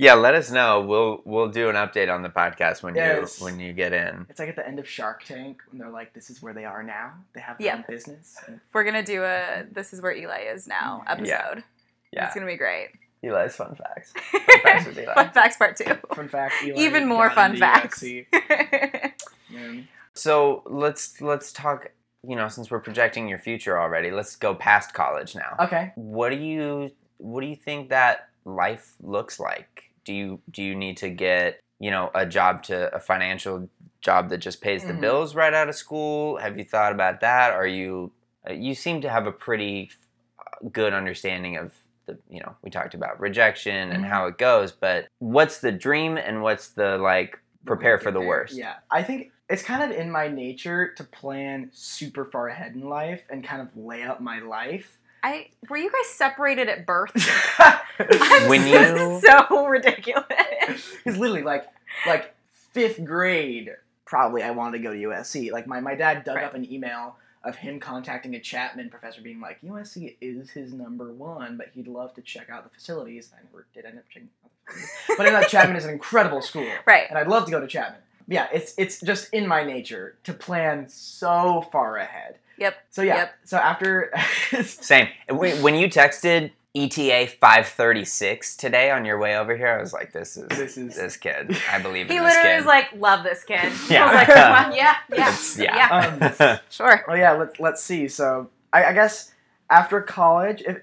[0.00, 0.80] Yeah, let us know.
[0.80, 3.38] We'll we'll do an update on the podcast when Yes.
[3.38, 4.24] you when you get in.
[4.30, 6.64] it's like at the end of Shark Tank when they're like, "This is where they
[6.64, 7.12] are now.
[7.34, 7.76] They have their Yep.
[7.76, 8.36] own business."
[8.72, 11.12] We're gonna do a "This is where Eli is now" Yeah.
[11.12, 11.64] episode.
[12.12, 12.92] Yeah, It's gonna be great.
[13.22, 14.14] Eli's fun facts.
[14.62, 15.12] facts with Eli.
[15.14, 15.94] Fun facts part two.
[16.14, 18.02] fun fact: Eli Even more got fun into facts.
[18.02, 18.26] USC.
[19.50, 19.86] Man.
[20.14, 21.88] So let's let's talk.
[22.26, 25.56] You know, since we're projecting your future already, let's go past college now.
[25.60, 25.92] Okay.
[25.94, 29.89] What do you what do you think that life looks like?
[30.10, 33.68] Do you do you need to get you know a job to a financial
[34.00, 35.00] job that just pays the Mhm.
[35.00, 36.36] bills right out of school?
[36.38, 37.52] Have you thought about that?
[37.52, 38.10] Are you
[38.48, 39.92] uh, you seem to have a pretty
[40.40, 41.74] uh, good understanding of
[42.06, 44.08] the you know we talked about rejection and Mhm.
[44.08, 48.58] how it goes, but what's the dream and what's the like prepare for the worst?
[48.58, 52.80] Yeah, I think it's kind of in my nature to plan super far ahead in
[52.80, 54.98] life and kind of lay out my life.
[55.22, 57.12] I were you guys separated at birth?
[58.48, 60.26] When this you- is so ridiculous.
[61.04, 61.66] Because literally, like,
[62.06, 62.34] like
[62.72, 63.70] fifth grade,
[64.04, 65.50] probably I wanted to go to USC.
[65.52, 66.44] Like my, my dad dug Right.
[66.44, 71.10] up an email of him contacting a Chapman professor, being like, USC is his number
[71.12, 73.32] one, but he'd love to check out the facilities.
[73.34, 75.90] I never did end up checking out the facilities, but I know Chapman is an
[75.90, 77.04] incredible school, Right.
[77.08, 78.00] and I'd love to go to Chapman.
[78.28, 82.36] Yeah, it's it's just in my nature to plan so far ahead.
[82.60, 82.76] Yep.
[82.90, 83.16] So yeah.
[83.16, 83.34] Yep.
[83.44, 84.12] So after
[84.64, 85.08] Same.
[85.28, 90.12] When when you texted ETA 536 today on your way over here, I was like,
[90.12, 91.56] this is This is- this kid.
[91.72, 92.42] I believe in He this kid.
[92.42, 92.56] He literally kid.
[92.58, 94.04] was like, "Love this kid." Yeah.
[94.04, 95.76] I was like, well, "Yeah, yeah, It's- yeah.
[95.76, 97.32] yeah, um, sure." Well, yeah.
[97.32, 98.06] Let's let's see.
[98.06, 99.32] So I, I guess
[99.68, 100.78] after college, if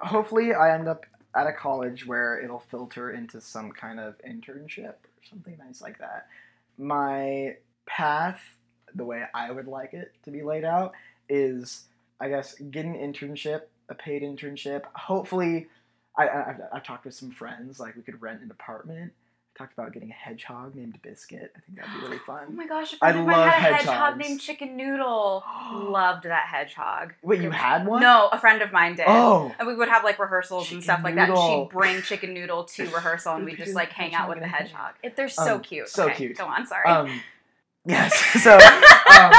[0.00, 1.06] hopefully I end up
[1.36, 5.98] at a college where it'll filter into some kind of internship or something nice like
[5.98, 6.26] that.
[6.76, 7.56] My
[7.86, 8.40] path,
[8.94, 10.92] the way I would like it to be laid out,
[11.30, 11.84] is
[12.20, 14.82] I guess get an internship, a paid internship.
[14.94, 15.68] Hopefully,
[16.18, 19.12] I, I I've, I've talked with some friends like we could rent an apartment.
[19.58, 21.52] Talked about getting a hedgehog named Biscuit.
[21.54, 22.44] I think that'd be really fun.
[22.48, 24.28] Oh my gosh, I, friend of mine love had a hedgehog hedgehogs.
[24.28, 25.44] named Chicken Noodle.
[25.74, 27.12] Loved that hedgehog.
[27.22, 28.00] Wait, you had one?
[28.00, 29.04] No, a friend of mine did.
[29.08, 29.54] Oh.
[29.58, 31.28] And we would have like rehearsals Chicken and stuff like that.
[31.28, 34.46] And she'd bring Chicken Noodle to rehearsal, and we'd just like hang out with the
[34.46, 34.94] hedgehog.
[35.02, 35.88] It, they're so Um, cute.
[35.88, 36.38] so Okay, cute.
[36.38, 36.86] Go on, sorry.
[36.86, 37.20] Um,
[37.84, 38.14] yes.
[38.42, 39.32] So, um,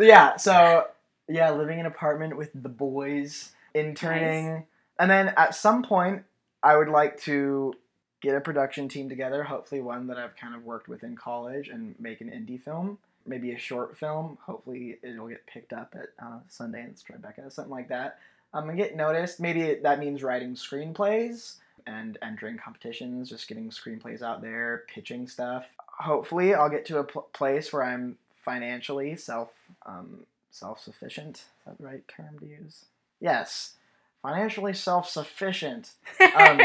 [0.00, 0.36] yeah.
[0.36, 0.86] So,
[1.28, 4.66] yeah, living in an apartment with the boys, interning,
[4.98, 6.24] and then at some point,
[6.62, 7.74] I would like to
[8.20, 9.44] get a production team together.
[9.44, 12.98] Hopefully, one that I've kind of worked with in college, and make an indie film,
[13.26, 14.38] maybe a short film.
[14.42, 18.18] Hopefully, it'll get picked up at uh, Sundance, Tribeca, something like that.
[18.54, 19.40] Um, and get noticed.
[19.40, 25.66] Maybe that means writing screenplays and entering competitions, just getting screenplays out there, pitching stuff.
[25.98, 29.52] Hopefully, I'll get to a pl- place where I'm financially self
[29.84, 30.20] um,
[30.56, 31.36] self sufficient.
[31.36, 32.86] Is that the right term to use?
[33.20, 33.74] Yes,
[34.22, 35.92] financially self sufficient,
[36.34, 36.60] um,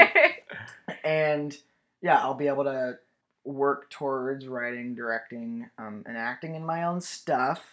[1.04, 1.58] and
[2.02, 2.98] yeah, I'll be able to
[3.44, 7.64] work towards writing, directing, um, and acting in my own stuff.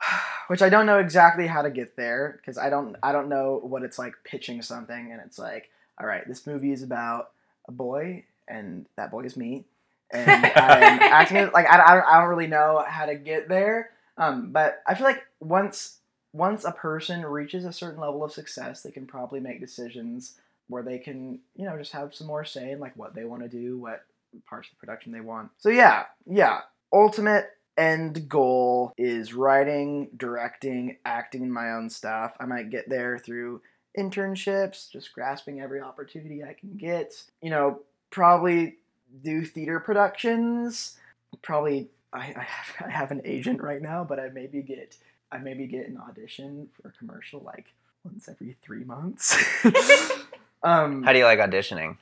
[0.48, 3.60] Which I don't know exactly how to get there because I don't I don't know
[3.62, 7.30] what it's like pitching something and it's like, all right, this movie is about
[7.66, 9.64] a boy and that boy is me,
[10.10, 10.42] and I'm
[11.02, 13.90] acting like I, I, don't, I don't really know how to get there.
[14.16, 15.98] Um, but I feel like once
[16.32, 20.34] once a person reaches a certain level of success, they can probably make decisions
[20.68, 23.42] where they can, you know, just have some more say in like what they want
[23.42, 24.04] to do, what
[24.48, 25.50] parts of the production they want.
[25.58, 26.60] So yeah, yeah.
[26.92, 32.34] Ultimate end goal is writing, directing, acting in my own stuff.
[32.40, 33.62] I might get there through
[33.98, 37.24] internships, just grasping every opportunity I can get.
[37.42, 38.76] You know, probably
[39.22, 40.96] do theater productions.
[41.42, 44.96] Probably I, I, have, I have an agent right now, but I maybe get
[45.32, 47.66] I maybe get an audition for a commercial like
[48.04, 49.36] once every three months.
[50.62, 51.96] um, How do you like auditioning?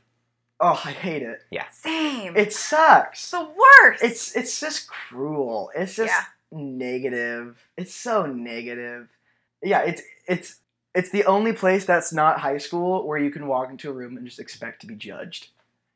[0.65, 1.41] oh, I hate it.
[1.51, 1.69] Yeah.
[1.73, 2.37] Same.
[2.37, 3.31] It sucks.
[3.33, 4.03] the worst.
[4.05, 5.71] It's it's just cruel.
[5.75, 6.25] It's just Yeah.
[6.53, 7.59] negative.
[7.77, 9.09] It's so negative.
[9.63, 10.57] Yeah, it's it's
[10.95, 14.17] it's the only place that's not high school where you can walk into a room
[14.17, 15.49] and just expect to be judged.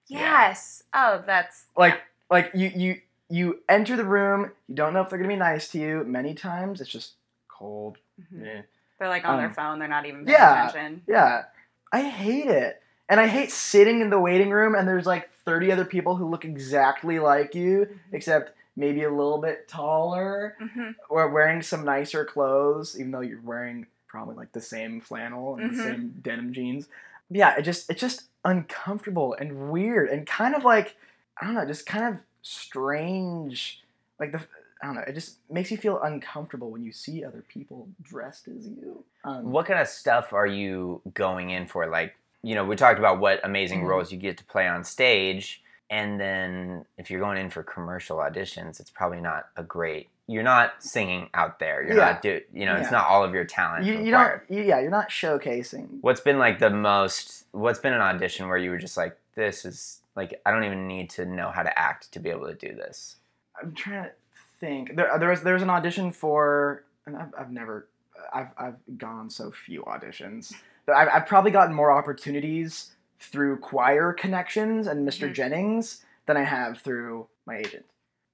[0.09, 0.83] yes.
[0.95, 2.01] Oh, that's Like
[2.31, 5.69] like you you you enter the room, you don't know if they're gonna be nice
[5.69, 6.05] to you.
[6.05, 7.15] Many times it's just
[7.49, 7.99] cold.
[8.33, 8.47] Mhm.
[8.59, 8.63] Eh.
[8.99, 9.79] They're like on their Um, phone.
[9.79, 10.69] They're not even paying yeah.
[10.69, 11.03] attention.
[11.07, 11.45] Yeah.
[11.93, 12.83] I hate it.
[13.09, 16.29] And I hate sitting in the waiting room and there's like 30 other people who
[16.29, 20.57] look exactly like you, except maybe a little bit taller.
[20.59, 25.57] hmm or wearing some nicer clothes, even though you're wearing probably like the same flannel
[25.57, 26.89] and the same denim jeans.
[27.31, 30.97] Yeah, it just it's just uncomfortable and weird and kind of like
[31.41, 33.83] I don't know, just kind of strange.
[34.19, 34.41] Like the
[34.83, 38.47] I don't know, it just makes you feel uncomfortable when you see other people dressed
[38.49, 39.03] as you.
[39.25, 41.87] Um, What kind of stuff are you going in for?
[41.87, 43.87] Like, you know, we talked about what amazing Mhm.
[43.89, 48.19] roles you get to play on stage, and then if you're going in for commercial
[48.19, 50.11] auditions, it's probably not a great.
[50.27, 51.83] You're not singing out there.
[51.83, 52.11] You're Yeah.
[52.13, 52.43] not do.
[52.53, 53.87] You know, it's not all of your talent.
[53.87, 56.01] you, you don't you, yeah, you're not showcasing.
[56.03, 57.47] What's been like the most?
[57.53, 60.89] What's been an audition where you were just like, this is like, I don't even
[60.89, 63.17] need to know how to act to be able to do this.
[63.61, 64.11] I'm trying to
[64.59, 64.97] think.
[64.97, 67.87] There, there was there was an audition for, and I've, I've never,
[68.33, 70.55] I've I've gone so few auditions.
[70.87, 75.35] But I've, I've probably gotten more opportunities through choir connections and mister Mhm.
[75.35, 77.85] Jennings than I have through my agent.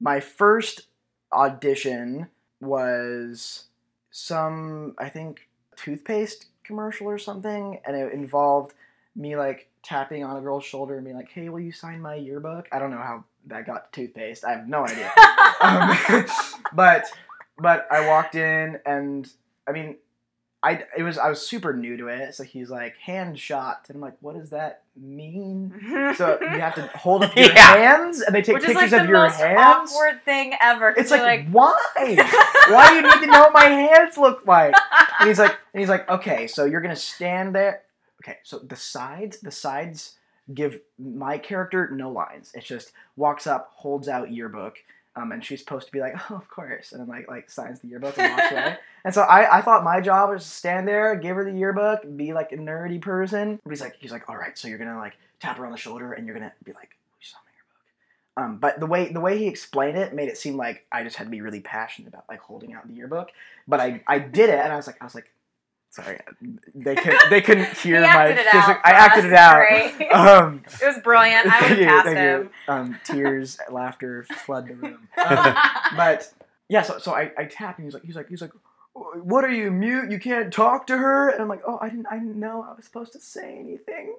[0.01, 0.87] My first
[1.33, 2.29] audition
[2.61, 3.64] was
[4.11, 8.75] some, I think, toothpaste commercial or something, and it involved
[9.16, 12.14] me like tapping on a girl's shoulder and being like, "Hey, will you sign my
[12.14, 14.45] yearbook?" I don't know how that got to toothpaste.
[14.45, 15.12] I have no idea.
[15.61, 15.97] um,
[16.73, 17.07] but
[17.59, 19.31] but I walked in and
[19.68, 19.97] I mean,
[20.62, 22.35] I it was I was super new to it.
[22.35, 25.73] So he's like hand shot, and I'm like, what does that mean?
[26.16, 27.77] So you have to hold up your Yeah.
[27.77, 29.92] hands, and they take Which is pictures like of the your most hands.
[29.92, 30.90] awkward thing ever.
[30.97, 31.77] It's you're like, why?
[32.68, 34.75] why do you need to know what my hands look like?
[35.18, 37.83] And he's like, and he's like, okay, so you're gonna stand there.
[38.23, 40.17] Okay, so the sides, the sides
[40.55, 42.53] give my character no lines.
[42.55, 44.77] It's just walks up, holds out yearbook,
[45.15, 47.81] um, and she's supposed to be like, oh, of course, and then like like signs
[47.81, 48.77] the yearbook and walks away.
[49.05, 52.03] And so I, I thought my job was to stand there, give her the yearbook,
[52.17, 53.59] be like a nerdy person.
[53.65, 55.77] But he's like, he's like, all right, so you're gonna like tap her on the
[55.79, 58.53] shoulder, and you're gonna be like, you saw my yearbook.
[58.53, 61.17] Um, but the way the way he explained it made it seem like I just
[61.17, 63.31] had to be really passionate about like holding out the yearbook.
[63.67, 65.33] But I I did it, and I was like, I was like,
[65.92, 66.18] sorry,
[66.74, 68.81] they could they couldn't hear He my physical.
[68.83, 69.62] I acted it out.
[70.42, 71.46] Um, it was brilliant.
[71.46, 72.50] I would him.
[72.68, 75.09] Um, tears, laughter flood the room.
[75.24, 75.57] Um,
[75.96, 76.33] but
[76.68, 78.52] yeah, so so I, I tap and he's like he's like he's like,
[78.94, 80.11] what are you mute?
[80.11, 81.31] You can't talk to her.
[81.31, 84.14] And I'm like, oh, I didn't I didn't know I was supposed to say anything.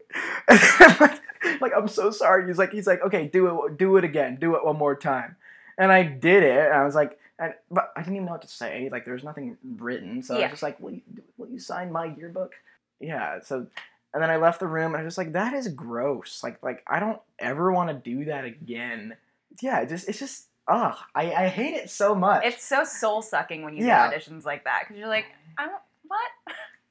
[0.47, 1.21] I'm like,
[1.62, 2.47] like I'm so sorry.
[2.47, 5.36] He's like he's like okay, do it do it again, do it one more time.
[5.77, 6.65] And I did it.
[6.65, 8.89] And I was like, and, but I didn't even know what to say.
[8.91, 11.01] Like there was nothing written, so I was just like, will you
[11.38, 12.53] will you sign my yearbook?
[12.99, 13.39] Yeah.
[13.41, 13.68] So.
[14.16, 16.41] And then I left the room, and I was just like, "That is gross.
[16.43, 19.16] Like, like I don't ever want to do that again."
[19.60, 20.95] Yeah, it just it's just ugh.
[21.16, 22.45] I, I hate it so much.
[22.45, 24.07] It's so soul sucking when you Yeah.
[24.12, 25.26] do auditions like that because you're like,
[25.57, 26.20] I don't what.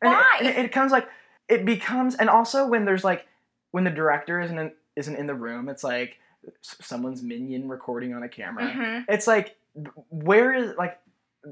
[0.03, 0.39] And it- Why?
[0.41, 1.07] and It, comes like
[1.49, 3.25] it becomes, and also when there's like
[3.71, 6.19] when the director isn't in, isn't in the room, it's like
[6.61, 8.64] someone's minion recording on a camera.
[8.69, 9.05] Mhm.
[9.09, 9.55] It's like
[10.11, 10.99] where is like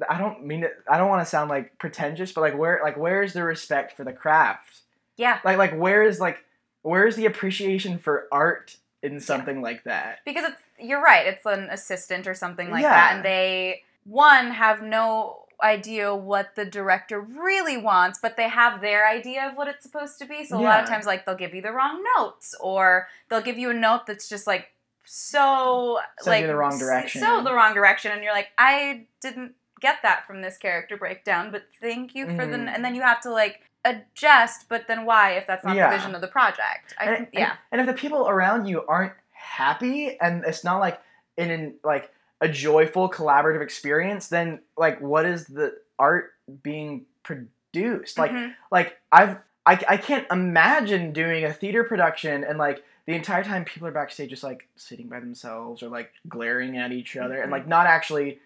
[0.08, 0.72] I don't mean it.
[0.88, 3.96] I don't want to sound like pretentious, but like where like where is the respect
[3.96, 4.80] for the craft?
[5.16, 6.44] Yeah, Like like where is like
[6.82, 10.20] where is the appreciation for art in something like that?
[10.24, 11.26] because it's you're right.
[11.26, 12.90] It's an assistant or something like Yeah.
[12.90, 18.80] that, and they one have no idea what the director really wants, but they have
[18.80, 20.42] their idea of what it's supposed to be.
[20.44, 23.58] So a lot of times, like they'll give you the wrong notes, or they'll give
[23.58, 24.68] you a note that's just like
[25.12, 27.20] so Sends like in the wrong direction.
[27.20, 31.50] So the wrong direction, and you're like, I didn't get that from this character breakdown,
[31.50, 32.56] but thank you for the.
[32.56, 32.72] Mhm.
[32.72, 35.90] And then you have to like adjust, but then why if that's not Yeah.
[35.90, 36.94] the vision of the project?
[36.96, 37.52] I and, think, and- yeah.
[37.72, 41.00] And, if the people around you aren't happy and it's not like
[41.36, 48.16] in an like a joyful collaborative experience, then like what is the art being produced?
[48.16, 48.54] Like Mhm.
[48.70, 53.64] like I've I, I can't imagine doing a theater production and like the entire time
[53.64, 57.48] people are backstage just like sitting by themselves or like glaring at each other and
[57.48, 57.52] Mhm.
[57.52, 58.38] like not actually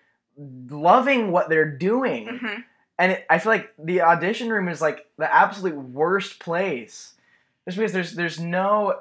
[0.70, 2.64] loving what they're doing Mhm.
[2.98, 7.14] and it, I feel like the audition room is like the absolute worst place,
[7.66, 9.00] just because there's there's no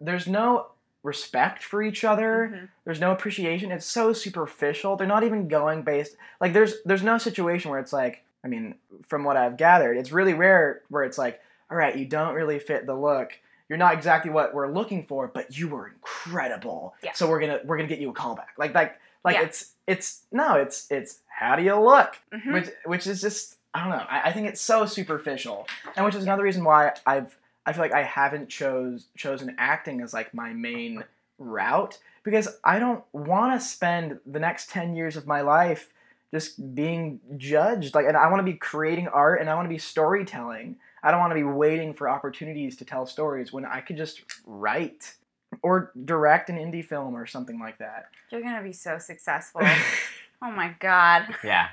[0.00, 0.68] there's no
[1.04, 2.50] respect for each other.
[2.52, 2.68] Mhm.
[2.84, 3.72] There's no appreciation.
[3.72, 4.94] It's so superficial.
[4.96, 8.76] They're not even going based like there's there's no situation where it's like I mean
[9.06, 11.40] from what I've gathered, it's really rare where it's like
[11.70, 13.32] all right, you don't really fit the look.
[13.72, 16.94] You're not exactly what we're looking for, but you were incredible.
[17.02, 17.12] Yeah.
[17.14, 18.48] So we're gonna we're gonna get you a callback.
[18.58, 19.44] Like like like Yeah.
[19.44, 22.52] it's it's no it's it's how do you look Mhm.
[22.52, 24.04] which which is just I don't know.
[24.10, 25.66] I, I think it's so superficial,
[25.96, 30.02] and which is another reason why I've I feel like I haven't chose chosen acting
[30.02, 31.04] as like my main
[31.38, 35.88] route because I don't want to spend the next ten years of my life
[36.30, 37.94] just being judged.
[37.94, 40.76] Like, and I want to be creating art, and I want to be storytelling.
[41.02, 44.22] I don't want to be waiting for opportunities to tell stories when I could just
[44.46, 45.14] write
[45.62, 48.06] or direct an indie film or something like that.
[48.30, 49.62] You're gonna be so successful.
[50.42, 51.34] oh my god.
[51.44, 51.68] Yeah.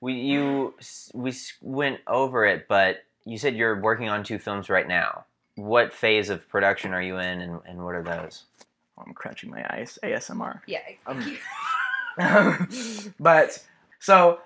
[0.00, 0.74] We you
[1.14, 5.24] we went over it, but you said you're working on two films right now.
[5.54, 8.44] What phase of production are you in, and, and what are those?
[8.98, 9.98] I'm crunching my eyes.
[10.02, 10.60] ASMR.
[10.66, 10.80] Yeah.
[11.06, 11.38] Um,
[13.20, 13.64] but
[14.00, 14.40] so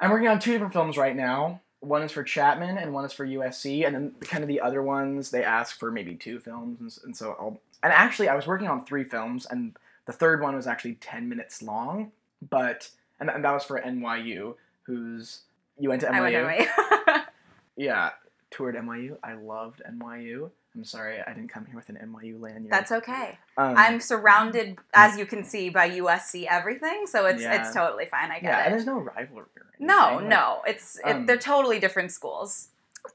[0.00, 1.60] I'm working on two different films right now.
[1.80, 4.82] One is for Chapman and one is for USC, and then kind of the other
[4.82, 7.60] ones they ask for maybe two films, and, and so I'll.
[7.82, 9.74] And actually, I was working on three films, and
[10.06, 12.12] the third one was actually ten minutes long,
[12.50, 15.40] but and, and that was for NYU, who's
[15.78, 16.12] you went to NYU.
[16.12, 16.66] I went away.
[17.76, 18.10] Yeah,
[18.50, 19.16] toured NYU.
[19.24, 20.50] I loved NYU.
[20.74, 22.70] I'm sorry I didn't come here with an NYU lanyard.
[22.70, 23.38] That's okay.
[23.56, 27.60] Um, I'm surrounded, as you can see, by USC everything, so it's Yeah.
[27.60, 28.30] it's totally fine.
[28.30, 28.70] I get yeah, and it.
[28.70, 29.46] there's no rivalry.
[29.56, 32.68] or No, like- no, it's um, it, they're totally different schools.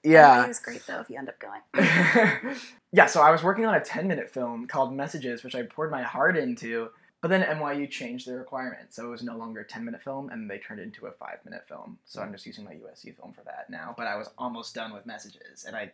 [0.03, 0.45] Yeah.
[0.47, 1.61] it's great though if you end up going.
[2.91, 5.91] yeah, so I was working on a 10 minute film called Messages, which I poured
[5.91, 6.89] my heart into,
[7.21, 8.93] but then NYU changed the requirement.
[8.93, 11.11] So it was no longer a 10 minute film, and they turned it into a
[11.11, 11.99] 5 minute film.
[12.05, 13.93] So I'm just using my USC film for that now.
[13.97, 15.91] But I was almost done with Messages, and I,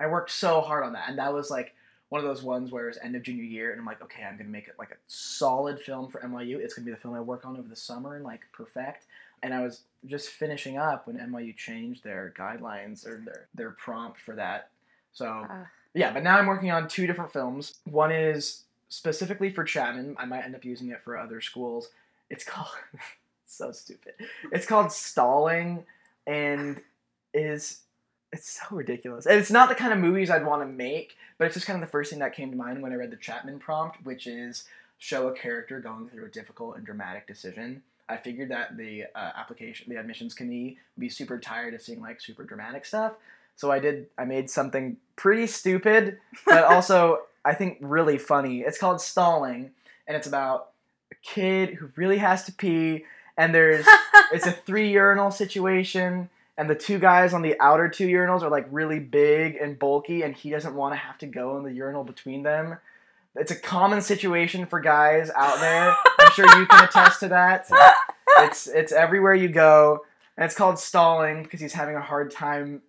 [0.00, 1.08] I worked so hard on that.
[1.08, 1.74] And that was like
[2.08, 4.24] one of those ones where it was end of junior year, and I'm like, okay,
[4.24, 6.58] I'm going to make it like a solid film for NYU.
[6.58, 9.06] It's going to be the film I work on over the summer and like perfect.
[9.42, 14.20] And I was just finishing up when NYU changed their guidelines or their, their prompt
[14.20, 14.70] for that.
[15.12, 15.66] So Ugh.
[15.94, 17.78] yeah, but now I'm working on two different films.
[17.84, 20.16] One is specifically for Chapman.
[20.18, 21.90] I might end up using it for other schools.
[22.28, 22.68] It's called
[23.46, 24.14] so stupid.
[24.52, 25.84] It's called Stalling,
[26.26, 26.80] and
[27.32, 27.82] is
[28.32, 29.26] it's so ridiculous.
[29.26, 31.80] And it's not the kind of movies I'd want to make, but it's just kind
[31.82, 34.26] of the first thing that came to mind when I read the Chapman prompt, which
[34.26, 34.64] is
[34.98, 37.82] show a character going through a difficult and dramatic decision.
[38.08, 42.00] I figured that the uh, application, the admissions committee, would be super tired of seeing
[42.00, 43.14] like super dramatic stuff.
[43.56, 44.06] So I did.
[44.18, 48.60] I made something pretty stupid, but also I think really funny.
[48.60, 49.70] It's called Stalling,
[50.06, 50.70] and it's about
[51.12, 53.04] a kid who really has to pee,
[53.36, 53.86] and there's
[54.32, 56.28] it's a three urinal situation,
[56.60, 60.20] and the two guys on the outer two urinals are like really big and bulky,
[60.20, 62.76] and he doesn't want to have to go in the urinal between them.
[63.34, 65.96] It's a common situation for guys out there.
[66.18, 67.66] I'm sure you can attest to that.
[68.42, 70.04] It's it's everywhere you go,
[70.36, 72.80] and it's called stalling because he's having a hard time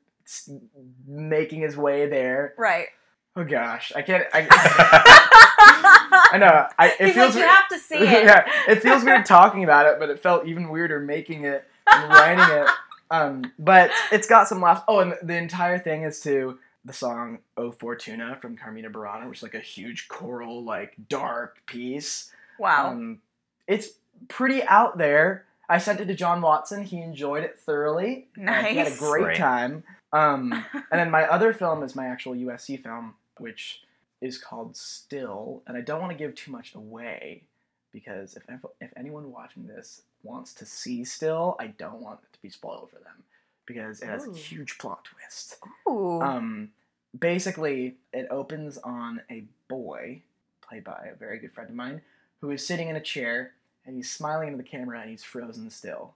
[1.07, 2.53] making his way there.
[2.57, 2.87] right.
[3.35, 4.25] Oh gosh, I can't.
[4.33, 4.47] I,
[6.33, 6.67] I know.
[6.77, 8.23] I, it He's feels like, you have to see it.
[8.25, 12.09] yeah, it feels weird talking about it, but it felt even weirder making it and
[12.11, 12.67] writing it.
[13.11, 14.81] Um, but it's got some laughs.
[14.87, 19.39] Oh, and the entire thing is to the song "Oh Fortuna" from Carmina Burana, which
[19.39, 22.31] is like a huge choral, like dark piece.
[22.57, 22.91] Wow.
[22.91, 23.19] Um,
[23.67, 23.89] it's
[24.29, 25.45] pretty out there.
[25.69, 26.83] I sent it to John Watson.
[26.83, 28.27] He enjoyed it thoroughly.
[28.37, 29.37] Uh, he had a great Great.
[29.37, 29.83] time.
[30.13, 33.83] Um, and then my other film is my actual USC film, which
[34.21, 35.63] is called Still.
[35.67, 37.43] And I don't want to give too much away
[37.91, 38.43] because if,
[38.79, 42.89] if anyone watching this wants to see Still, I don't want it to be spoiled
[42.89, 43.23] for them
[43.65, 44.31] because it has Ooh.
[44.31, 45.57] a huge plot twist.
[45.89, 46.21] Ooh.
[46.21, 46.69] Um,
[47.17, 50.21] basically, it opens on a boy,
[50.61, 52.01] played by a very good friend of mine,
[52.39, 53.53] who is sitting in a chair
[53.85, 56.13] and he's smiling into the camera and he's frozen still.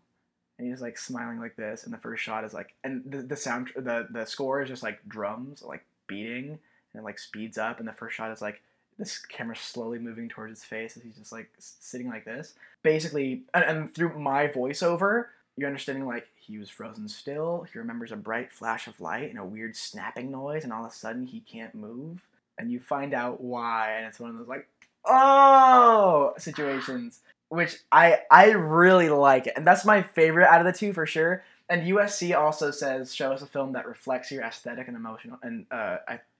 [0.57, 3.36] And he's like smiling like this, and the first shot is like, and the, the
[3.36, 6.47] sound, the the score is just like drums like beating,
[6.93, 8.61] and it like speeds up, and the first shot is like
[8.97, 12.53] this camera slowly moving towards his face as he's just like sitting like this.
[12.83, 15.25] Basically, and, and through my voiceover,
[15.57, 17.65] you're understanding like he was frozen still.
[17.71, 20.91] He remembers a bright flash of light and a weird snapping noise, and all of
[20.91, 22.21] a sudden he can't move.
[22.57, 24.67] And you find out why, and it's one of those like,
[25.05, 27.19] oh, situations,
[27.49, 31.05] which I I really like it, and that's my favorite out of the two for
[31.05, 31.43] sure.
[31.69, 35.65] And USC also says show us a film that reflects your aesthetic and emotional and
[35.71, 35.97] uh,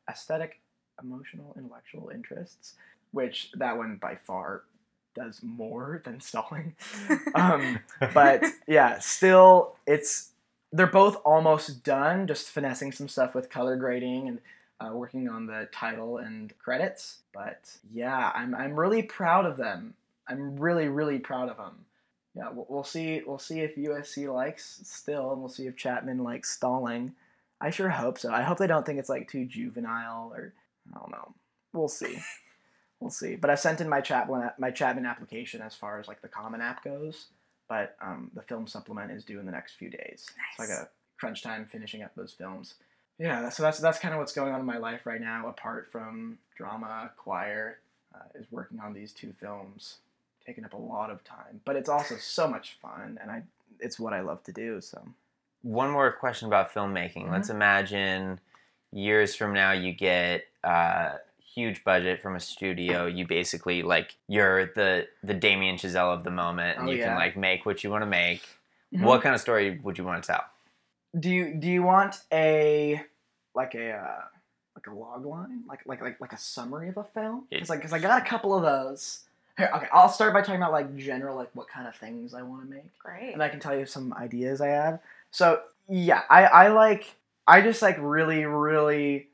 [0.10, 0.60] aesthetic,
[1.02, 2.74] emotional, intellectual interests,
[3.12, 4.64] which that one by far
[5.16, 6.76] does more than stalling.
[7.36, 7.80] Um,
[8.14, 10.30] but yeah, still, it's
[10.72, 12.28] they're both almost done.
[12.28, 14.40] Just finessing some stuff with color grading and
[14.80, 17.20] uh, working on the title and credits.
[17.34, 19.96] But yeah, I'm I'm really proud of them.
[20.30, 21.86] I'm really really proud of them.
[22.36, 23.22] Yeah, we'll, we'll see.
[23.26, 27.14] We'll see if USC likes still, and we'll see if Chapman likes stalling.
[27.60, 28.32] I sure hope so.
[28.32, 30.54] I hope they don't think it's like too juvenile or
[30.94, 31.34] I don't know.
[31.74, 32.20] We'll see.
[33.00, 33.36] we'll see.
[33.36, 36.62] But I sent in my Chapman my Chapman application as far as like the Common
[36.62, 37.28] App goes.
[37.68, 40.28] But um, the film supplement is due in the next few days.
[40.52, 40.70] It's Nice.
[40.70, 42.76] like a crunch time finishing up those films.
[43.18, 45.48] Yeah, so that's that's kind of what's going on in my life right now.
[45.48, 47.80] Apart from drama, choir,
[48.14, 49.98] uh, is working on these two films,
[50.46, 51.62] taking up a lot of time.
[51.66, 53.44] But it's also so much fun, and I
[53.80, 54.80] it's what I love to do.
[54.82, 55.02] So
[55.64, 57.32] One more question about filmmaking.
[57.32, 58.40] Let's imagine
[58.96, 61.18] years from now you get a
[61.54, 63.06] huge budget from a studio.
[63.06, 67.10] You basically like you're the the Damien Chazelle of the moment, and Oh, you yeah.
[67.10, 68.42] can like make what you want to make.
[68.94, 69.04] Mhm.
[69.04, 70.46] What kind of story would you want to tell?
[71.18, 73.02] do you do you want a
[73.54, 74.22] like a uh,
[74.76, 77.80] like a log line like like like like a summary of a film because like
[77.80, 79.22] because i got a couple of those
[79.58, 82.42] here okay i'll start by talking about like general like what kind of things i
[82.42, 83.32] want to make Great.
[83.32, 85.00] and i can tell you some ideas i have
[85.32, 87.16] so yeah i i like
[87.48, 89.28] i just like really really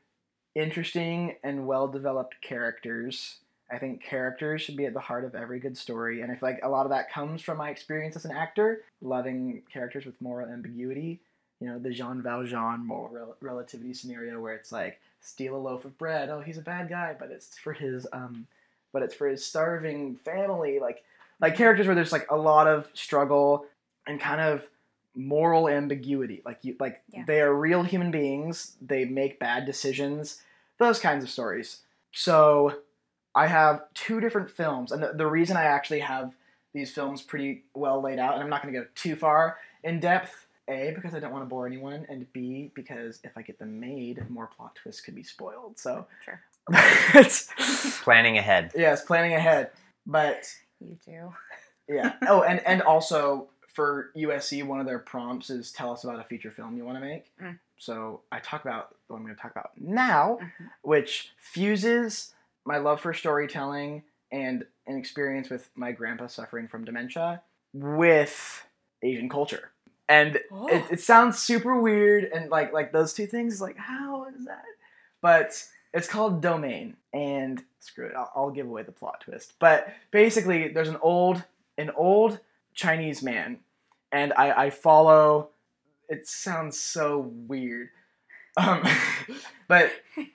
[0.54, 3.36] interesting and well developed characters
[3.70, 6.48] i think characters should be at the heart of every good story and i feel
[6.48, 10.20] like a lot of that comes from my experience as an actor loving characters with
[10.20, 11.20] moral ambiguity
[11.62, 15.84] you know, the Jean Valjean moral rel- relativity scenario where it's like steal a loaf
[15.84, 16.28] of bread.
[16.28, 18.48] Oh, he's a bad guy, but it's for his um,
[18.92, 20.80] but it's for his starving family.
[20.80, 21.04] Like
[21.40, 23.66] like characters where there's like a lot of struggle
[24.08, 24.66] and kind of
[25.14, 26.42] moral ambiguity.
[26.44, 27.24] Like you like Yeah.
[27.26, 28.76] they are real human beings.
[28.80, 30.42] They make bad decisions.
[30.78, 31.80] Those kinds of stories.
[32.12, 32.78] So
[33.34, 36.32] I have two different films, and the, the reason I actually have
[36.74, 40.00] these films pretty well laid out, and I'm not going to go too far in
[40.00, 40.46] depth.
[40.68, 43.80] A, because I don't want to bore anyone, and B, because if I get them
[43.80, 45.76] made, more plot twists could be spoiled.
[45.78, 46.40] So, Sure.
[47.14, 47.48] it's,
[48.02, 48.70] Planning ahead.
[48.76, 49.70] yes, planning ahead.
[50.06, 51.32] But You do.
[51.88, 52.12] yeah.
[52.28, 56.24] Oh, and and also for USC, one of their prompts is tell us about a
[56.24, 57.32] feature film you want to make.
[57.40, 57.58] Mm.
[57.78, 60.70] So I talk about what I'm going to talk about now, Mhm.
[60.82, 67.42] which fuses my love for storytelling and an experience with my grandpa suffering from dementia
[67.72, 68.66] with
[69.02, 69.70] Asian culture.
[70.08, 70.66] And Oh.
[70.68, 74.64] it, it sounds super weird and like like those two things like how is that
[75.22, 79.88] but it's called domain and screw it I'll, I'll give away the plot twist but
[80.10, 81.44] basically there's an old
[81.78, 82.40] an old
[82.74, 83.58] chinese man
[84.10, 85.48] and i i follow.
[86.08, 87.88] It sounds so weird.
[88.56, 88.82] Um
[89.68, 89.92] but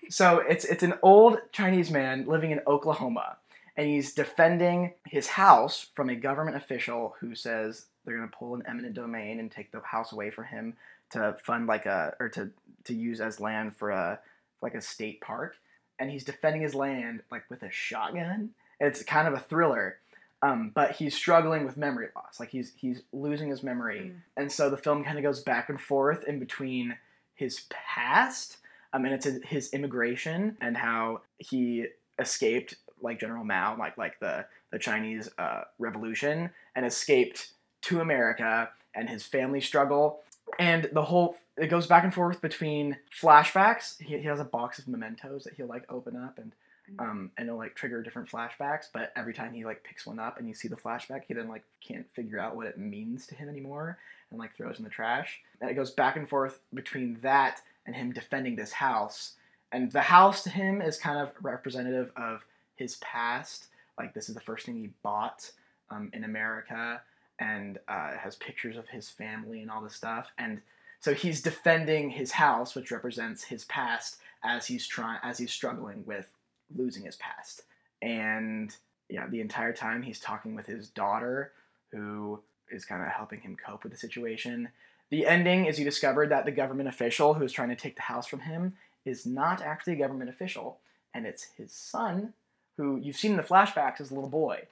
[0.09, 3.37] so it's it's an old chinese man living in oklahoma
[3.77, 8.55] and he's defending his house from a government official who says they're going to pull
[8.55, 10.75] an eminent domain and take the house away from him
[11.11, 12.49] to fund like a or to
[12.85, 14.19] to use as land for a
[14.61, 15.55] like a state park.
[15.99, 18.51] And he's defending his land like with a shotgun.
[18.79, 19.99] It's kind of a thriller
[20.41, 24.15] um, but he's struggling with memory loss like he's he's losing his memory Mm.
[24.37, 26.95] and so the film kind of goes back and forth in between
[27.35, 28.57] his past
[28.93, 31.87] um, and it's his immigration and how he
[32.19, 37.51] escaped like General Mao, like like the the Chinese uh, Revolution, and escaped
[37.83, 40.21] to America and his family struggle,
[40.57, 44.01] and the whole it goes back and forth between flashbacks.
[44.01, 46.53] He, he has a box of mementos that he'll like open up and.
[46.99, 50.39] Um, and it'll like trigger different flashbacks, but every time he like picks one up
[50.39, 53.35] and you see the flashback, he then like can't figure out what it means to
[53.35, 53.97] him anymore,
[54.31, 55.39] and like throws in the trash.
[55.59, 59.33] And it goes back and forth between that and him defending this house.
[59.71, 63.67] And the house to him is kind of representative of his past.
[63.97, 65.51] Like this is the first thing he bought
[65.89, 67.01] um, in America,
[67.39, 70.31] and uh, has pictures of his family and all this stuff.
[70.37, 70.61] And
[70.99, 76.03] so he's defending his house, which represents his past, as he's trying as he's struggling
[76.05, 76.27] with
[76.75, 77.63] losing his past.
[78.01, 78.75] And
[79.09, 81.51] yeah, the entire time he's talking with his daughter,
[81.91, 84.69] who is kind of helping him cope with the situation.
[85.09, 88.01] The ending is you discover that the government official who is trying to take the
[88.01, 88.73] house from him
[89.05, 90.79] is not actually a government official,
[91.13, 92.33] and it's his son
[92.75, 94.63] who you've seen in the flashbacks as a little boy,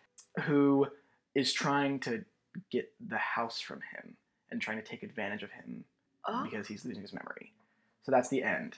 [0.41, 0.87] who
[1.33, 2.25] is trying to
[2.69, 4.15] get the house from him
[4.51, 5.85] and trying to take advantage of him
[6.27, 6.43] Oh.
[6.43, 7.53] because he's losing his memory.
[8.03, 8.77] So that's the end.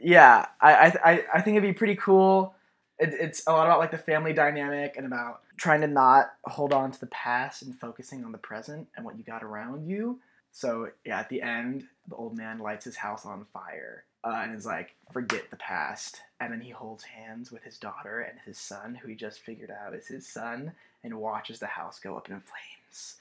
[0.00, 2.54] Yeah, I I, I- I think it'd be pretty cool.
[2.98, 6.72] It, it's a lot about like the family dynamic and about trying to not hold
[6.72, 10.18] on to the past and focusing on the present and what you got around you.
[10.52, 14.54] So yeah, at the end, the old man lights his house on fire uh, and
[14.54, 18.58] is like, "Forget the past." And then he holds hands with his daughter and his
[18.58, 20.72] son, who he just figured out is his son,
[21.04, 23.16] and watches the house go up in flames.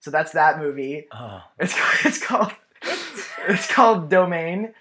[0.00, 1.08] So that's that movie.
[1.10, 1.74] Oh, It's
[2.04, 2.52] it's called
[3.48, 4.72] it's called Domain.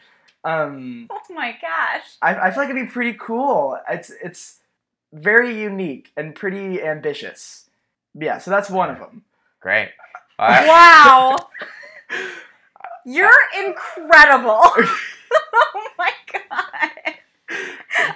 [0.45, 2.03] Um, Oh my gosh.
[2.21, 3.77] I, I feel like it'd be pretty cool.
[3.89, 4.59] It's it's
[5.11, 7.69] very unique and pretty ambitious.
[8.13, 9.23] Yeah, so that's one of them.
[9.59, 9.89] great.
[10.39, 10.67] All right.
[10.67, 11.37] Wow.
[13.05, 14.61] You're incredible.
[15.53, 17.15] oh my god.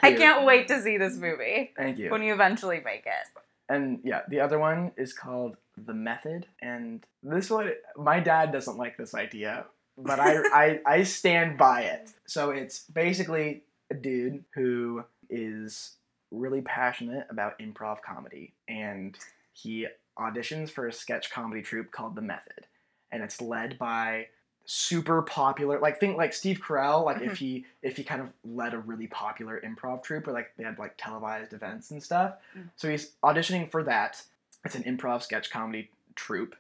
[0.02, 2.10] I can't wait to see this movie Thank you.
[2.10, 3.42] when you eventually make it.
[3.70, 6.48] And yeah, the other one is called The Method.
[6.62, 9.66] And this one, my dad doesn't like this idea,
[10.04, 12.10] but I, I, I stand by it.
[12.26, 15.96] So it's basically a dude who is
[16.32, 18.54] really passionate about improv comedy.
[18.68, 19.18] And
[19.54, 19.88] he
[20.18, 22.68] auditions for a sketch comedy troupe called The Method.
[23.12, 24.28] And it's led by
[24.72, 28.76] super popular like think like Steve Carell like if he if he kind of led
[28.76, 32.70] a really popular improv troupe or like they had like televised events and stuff Mm.
[32.76, 34.22] so he's auditioning for that
[34.64, 36.56] it's an improv sketch comedy troupe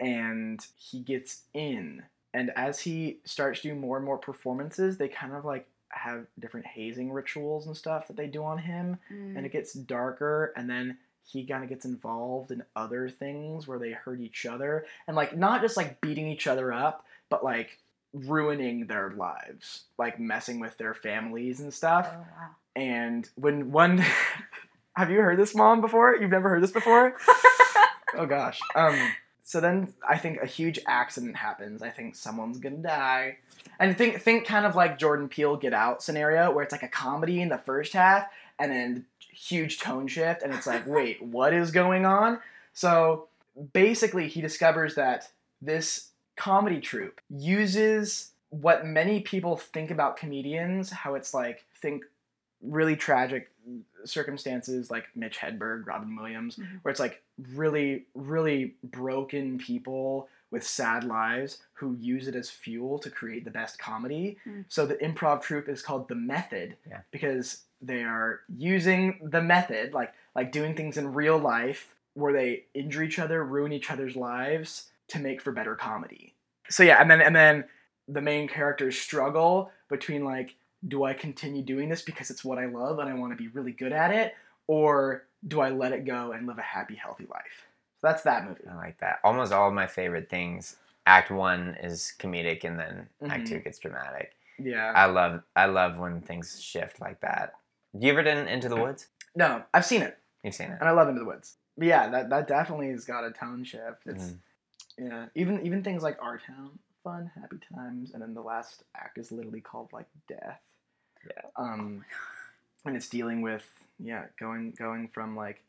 [0.00, 2.02] and he gets in
[2.36, 6.66] and as he starts doing more and more performances they kind of like have different
[6.66, 8.98] hazing rituals and stuff that they do on him.
[9.08, 13.78] And it gets darker and then he kind of gets involved in other things where
[13.78, 14.84] they hurt each other.
[15.06, 17.78] And like not just like beating each other up but like
[18.12, 22.48] ruining their lives like messing with their families and Oh, stuff wow.
[22.74, 24.04] and when one
[24.96, 26.14] have you heard this mom before?
[26.16, 27.16] You've never heard this before?
[28.18, 28.58] Oh gosh.
[28.74, 28.98] Um
[29.46, 31.80] so then i think a huge accident happens.
[31.80, 33.38] I think someone's gonna die.
[33.78, 36.88] And think think kind of like jordan peele get out scenario where it's like a
[36.88, 38.26] comedy in the first half
[38.58, 42.40] and then huge tone shift and it's like wait what is going on?
[42.74, 43.28] So
[43.72, 45.30] basically he discovers that
[45.62, 52.04] this comedy troupe uses what many people think about comedians how it's like think
[52.62, 53.50] really tragic
[54.04, 56.80] circumstances like Mitch Hedberg, Robin Williams, Mhm.
[56.82, 62.98] where it's like really, really broken people with sad lives who use it as fuel
[63.00, 64.38] to create the best comedy.
[64.46, 64.64] Mm.
[64.68, 67.00] So the improv troupe is called the method Yeah.
[67.10, 72.64] because they are using the method, like like doing things in real life where they
[72.74, 76.34] injure each other, ruin each other's lives to make for better comedy.
[76.68, 77.64] So yeah, and then and then
[78.06, 80.54] the main characters struggle between like
[80.88, 83.48] do I continue doing this because it's what I love and I want to be
[83.48, 84.34] really good at it
[84.66, 87.66] or do I let it go and live a happy healthy life?
[88.00, 88.64] So that's that movie.
[88.70, 89.20] I like that.
[89.24, 90.76] Almost all of my favorite things.
[91.06, 93.48] Act one is comedic, and then Act Mhm.
[93.48, 94.34] two gets dramatic.
[94.58, 94.92] Yeah.
[94.94, 97.54] I love I love when things shift like that.
[97.92, 99.08] You ever done Into the Woods?
[99.34, 100.78] No, I've seen it You've seen it.
[100.80, 101.56] and I love Into the Woods.
[101.78, 104.06] But yeah, that that definitely has got a tone shift.
[104.06, 104.38] It's Mhm.
[104.98, 109.16] yeah, even even things like Our Town, fun, happy times, and then the last act
[109.18, 110.60] is literally called like Death.
[111.28, 111.42] Yeah.
[111.56, 112.04] Um,
[112.84, 113.64] and it's dealing with
[113.98, 115.62] yeah, going going from like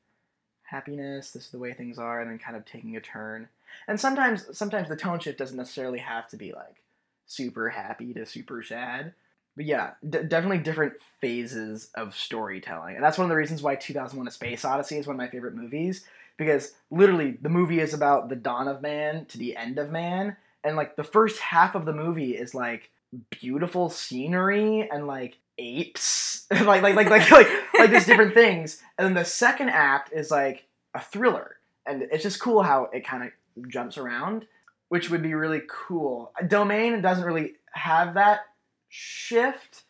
[0.64, 3.48] happiness, this is the way things are, and then kind of taking a turn.
[3.88, 6.84] And sometimes sometimes the tone shift doesn't necessarily have to be like
[7.26, 9.14] super happy to super sad.
[9.56, 12.96] But yeah, d- definitely different phases of storytelling.
[12.96, 15.30] And that's one of the reasons why 2001 A Space Odyssey is one of my
[15.30, 16.06] favorite movies
[16.38, 20.38] because literally the movie is about the dawn of man to the end of man
[20.64, 22.92] and like the first half of the movie is like
[23.30, 26.36] beautiful scenery and like apes.
[26.52, 28.82] Like like like like like like there's different things.
[28.98, 31.58] And then the second act is like a thriller.
[31.86, 34.46] And it's just cool how it kind of jumps around
[34.90, 36.32] which would be really cool.
[36.48, 38.42] Domain doesn't really have that
[38.90, 39.84] shift.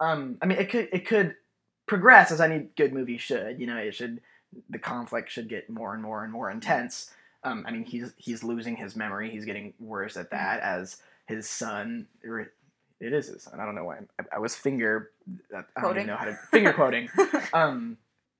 [0.00, 1.36] Um i mean it could it could
[1.86, 3.60] progress as any good movie should.
[3.60, 4.20] You know it should
[4.70, 7.10] the conflict should get more and more and more intense.
[7.42, 9.30] Um i mean he's he's losing his memory.
[9.30, 12.06] He's getting worse at that as his son
[13.04, 15.10] it is his son i don't know why i, I was finger
[15.52, 16.02] i don't Quoting.
[16.02, 17.08] even know how to finger quoting.
[17.52, 17.98] Um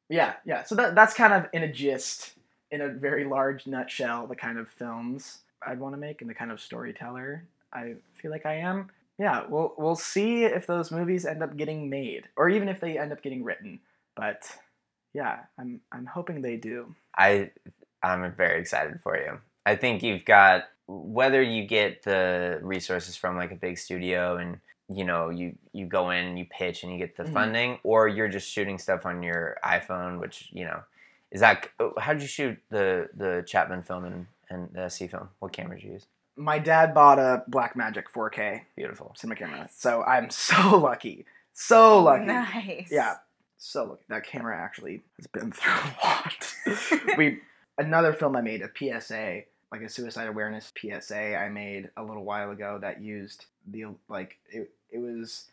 [0.08, 0.64] yeah yeah.
[0.64, 2.34] So that, that's kind of in a gist
[2.70, 6.34] in a very large nutshell the kind of films i'd want to make and the
[6.34, 8.90] kind of storyteller i feel like i am.
[9.18, 12.98] Yeah we'll we'll see if those movies end up getting made or even if they
[12.98, 13.80] end up getting written.
[14.16, 14.50] But
[15.14, 16.94] yeah i'm i'm hoping they do.
[17.16, 17.50] I
[18.02, 19.38] I'm very excited for you.
[19.64, 24.59] I think you've got whether you get the resources from like a big studio and
[24.89, 27.32] you know you you go in and you pitch and you get the Mhm.
[27.32, 30.82] funding, or you're just shooting stuff on your iPhone, which you know
[31.30, 31.68] is that
[31.99, 35.30] how did you shoot the the Chapman film and and the C film?
[35.39, 36.07] What camera did you use?
[36.37, 39.12] My dad bought a Blackmagic 4K Beautiful.
[39.16, 41.24] cinema camera, so I'm so lucky,
[41.55, 42.26] so lucky.
[42.26, 42.89] Nice.
[42.91, 43.14] Yeah,
[43.57, 44.03] so lucky.
[44.09, 46.55] That camera actually has been through a lot.
[47.16, 47.39] we
[47.78, 49.45] another film I made a PSA,
[49.75, 54.39] like a suicide awareness PSA I made a little while ago that used the like
[54.49, 55.47] it, it was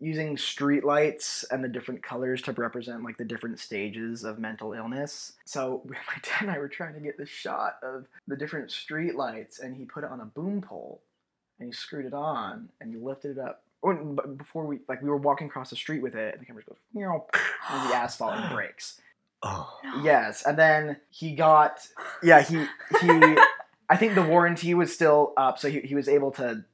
[0.00, 4.72] using street lights and the different colors to represent like the different stages of mental
[4.72, 5.34] illness.
[5.44, 9.16] So my dad and I were trying to get the shot of the different street
[9.16, 11.02] lights and he put it on a boom pole
[11.58, 13.64] and he screwed it on and he lifted it up.
[13.82, 13.94] Oh, or,
[14.26, 16.78] before we like we were walking across the street with it and the camera goes
[16.94, 17.26] meow
[17.68, 18.98] on the asphalt and breaks.
[19.42, 19.78] Oh.
[20.02, 21.86] Yes, and then he got
[22.22, 22.64] yeah he
[23.00, 23.36] he
[23.88, 26.64] I think the warranty was still up, so he he was able to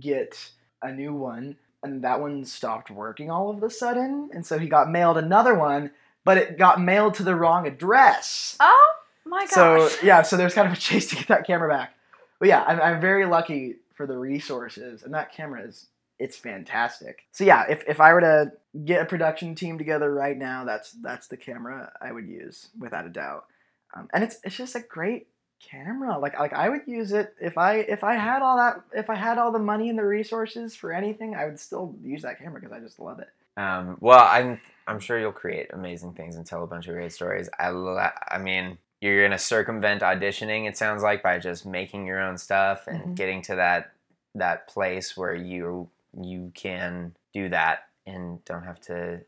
[0.00, 0.50] get
[0.80, 4.68] a new one, and that one stopped working all of a sudden, and so he
[4.68, 5.90] got mailed another one,
[6.24, 8.56] but it got mailed to the wrong address.
[8.60, 8.94] Oh
[9.24, 9.50] my gosh!
[9.52, 11.94] So yeah, so there's kind of a chase to get that camera back.
[12.38, 15.86] But yeah, I'm, I'm very lucky for the resources, and that camera is
[16.18, 17.26] it's fantastic.
[17.32, 18.52] So yeah, if, if I were to
[18.84, 23.06] get a production team together right now, that's that's the camera I would use without
[23.06, 23.46] a doubt.
[23.94, 25.26] Um, and it's it's just a great
[25.62, 26.18] camera.
[26.18, 29.14] Like like I would use it if I if I had all that if I
[29.14, 32.60] had all the money and the resources for anything, I would still use that camera
[32.60, 33.28] because I just love it.
[33.56, 37.12] Um, well, I'm I'm sure you'll create amazing things and tell a bunch of great
[37.12, 37.48] stories.
[37.58, 40.68] I lo- I mean, you're gonna circumvent auditioning.
[40.68, 43.14] It sounds like by just making your own stuff and Mhm.
[43.14, 43.92] getting to that
[44.34, 45.88] that place where you
[46.20, 49.20] you can do that and don't have to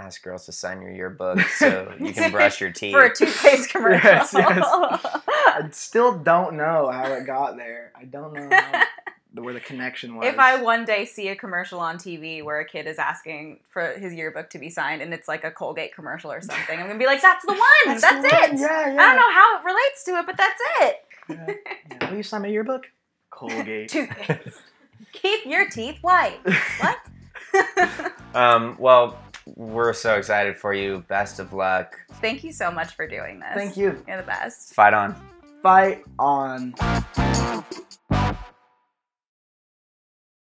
[0.00, 2.92] ask girls to sign your yearbook so you can brush your teeth.
[2.94, 4.00] For a toothpaste commercial.
[4.10, 4.64] Yes, yes.
[4.64, 7.92] I still don't know how it got there.
[7.94, 8.84] I don't know how,
[9.42, 10.26] where the connection was.
[10.26, 13.92] If I one day see a commercial on TV where a kid is asking for
[13.92, 16.98] his yearbook to be signed and it's like a Colgate commercial or something, I'm gonna
[16.98, 17.60] be like, "That's the one.
[17.86, 18.50] That's, the it.
[18.50, 18.60] one.
[18.60, 19.02] Yeah, yeah.
[19.02, 20.96] I don't know how it relates to it, but that's it.
[21.28, 21.54] Yeah.
[21.90, 22.10] Yeah.
[22.10, 22.86] Will you sign my yearbook?
[23.30, 23.88] Colgate.
[23.88, 24.62] Toothpaste.
[25.12, 26.38] Keep your teeth white.
[26.80, 26.98] What?
[28.34, 29.18] Um, well,
[29.56, 31.04] we're so excited for you.
[31.08, 31.98] Best of luck.
[32.14, 33.54] Thank you so much for doing this.
[33.54, 34.02] Thank you.
[34.06, 34.74] You're the best.
[34.74, 35.14] Fight on.
[35.62, 36.74] Fight on.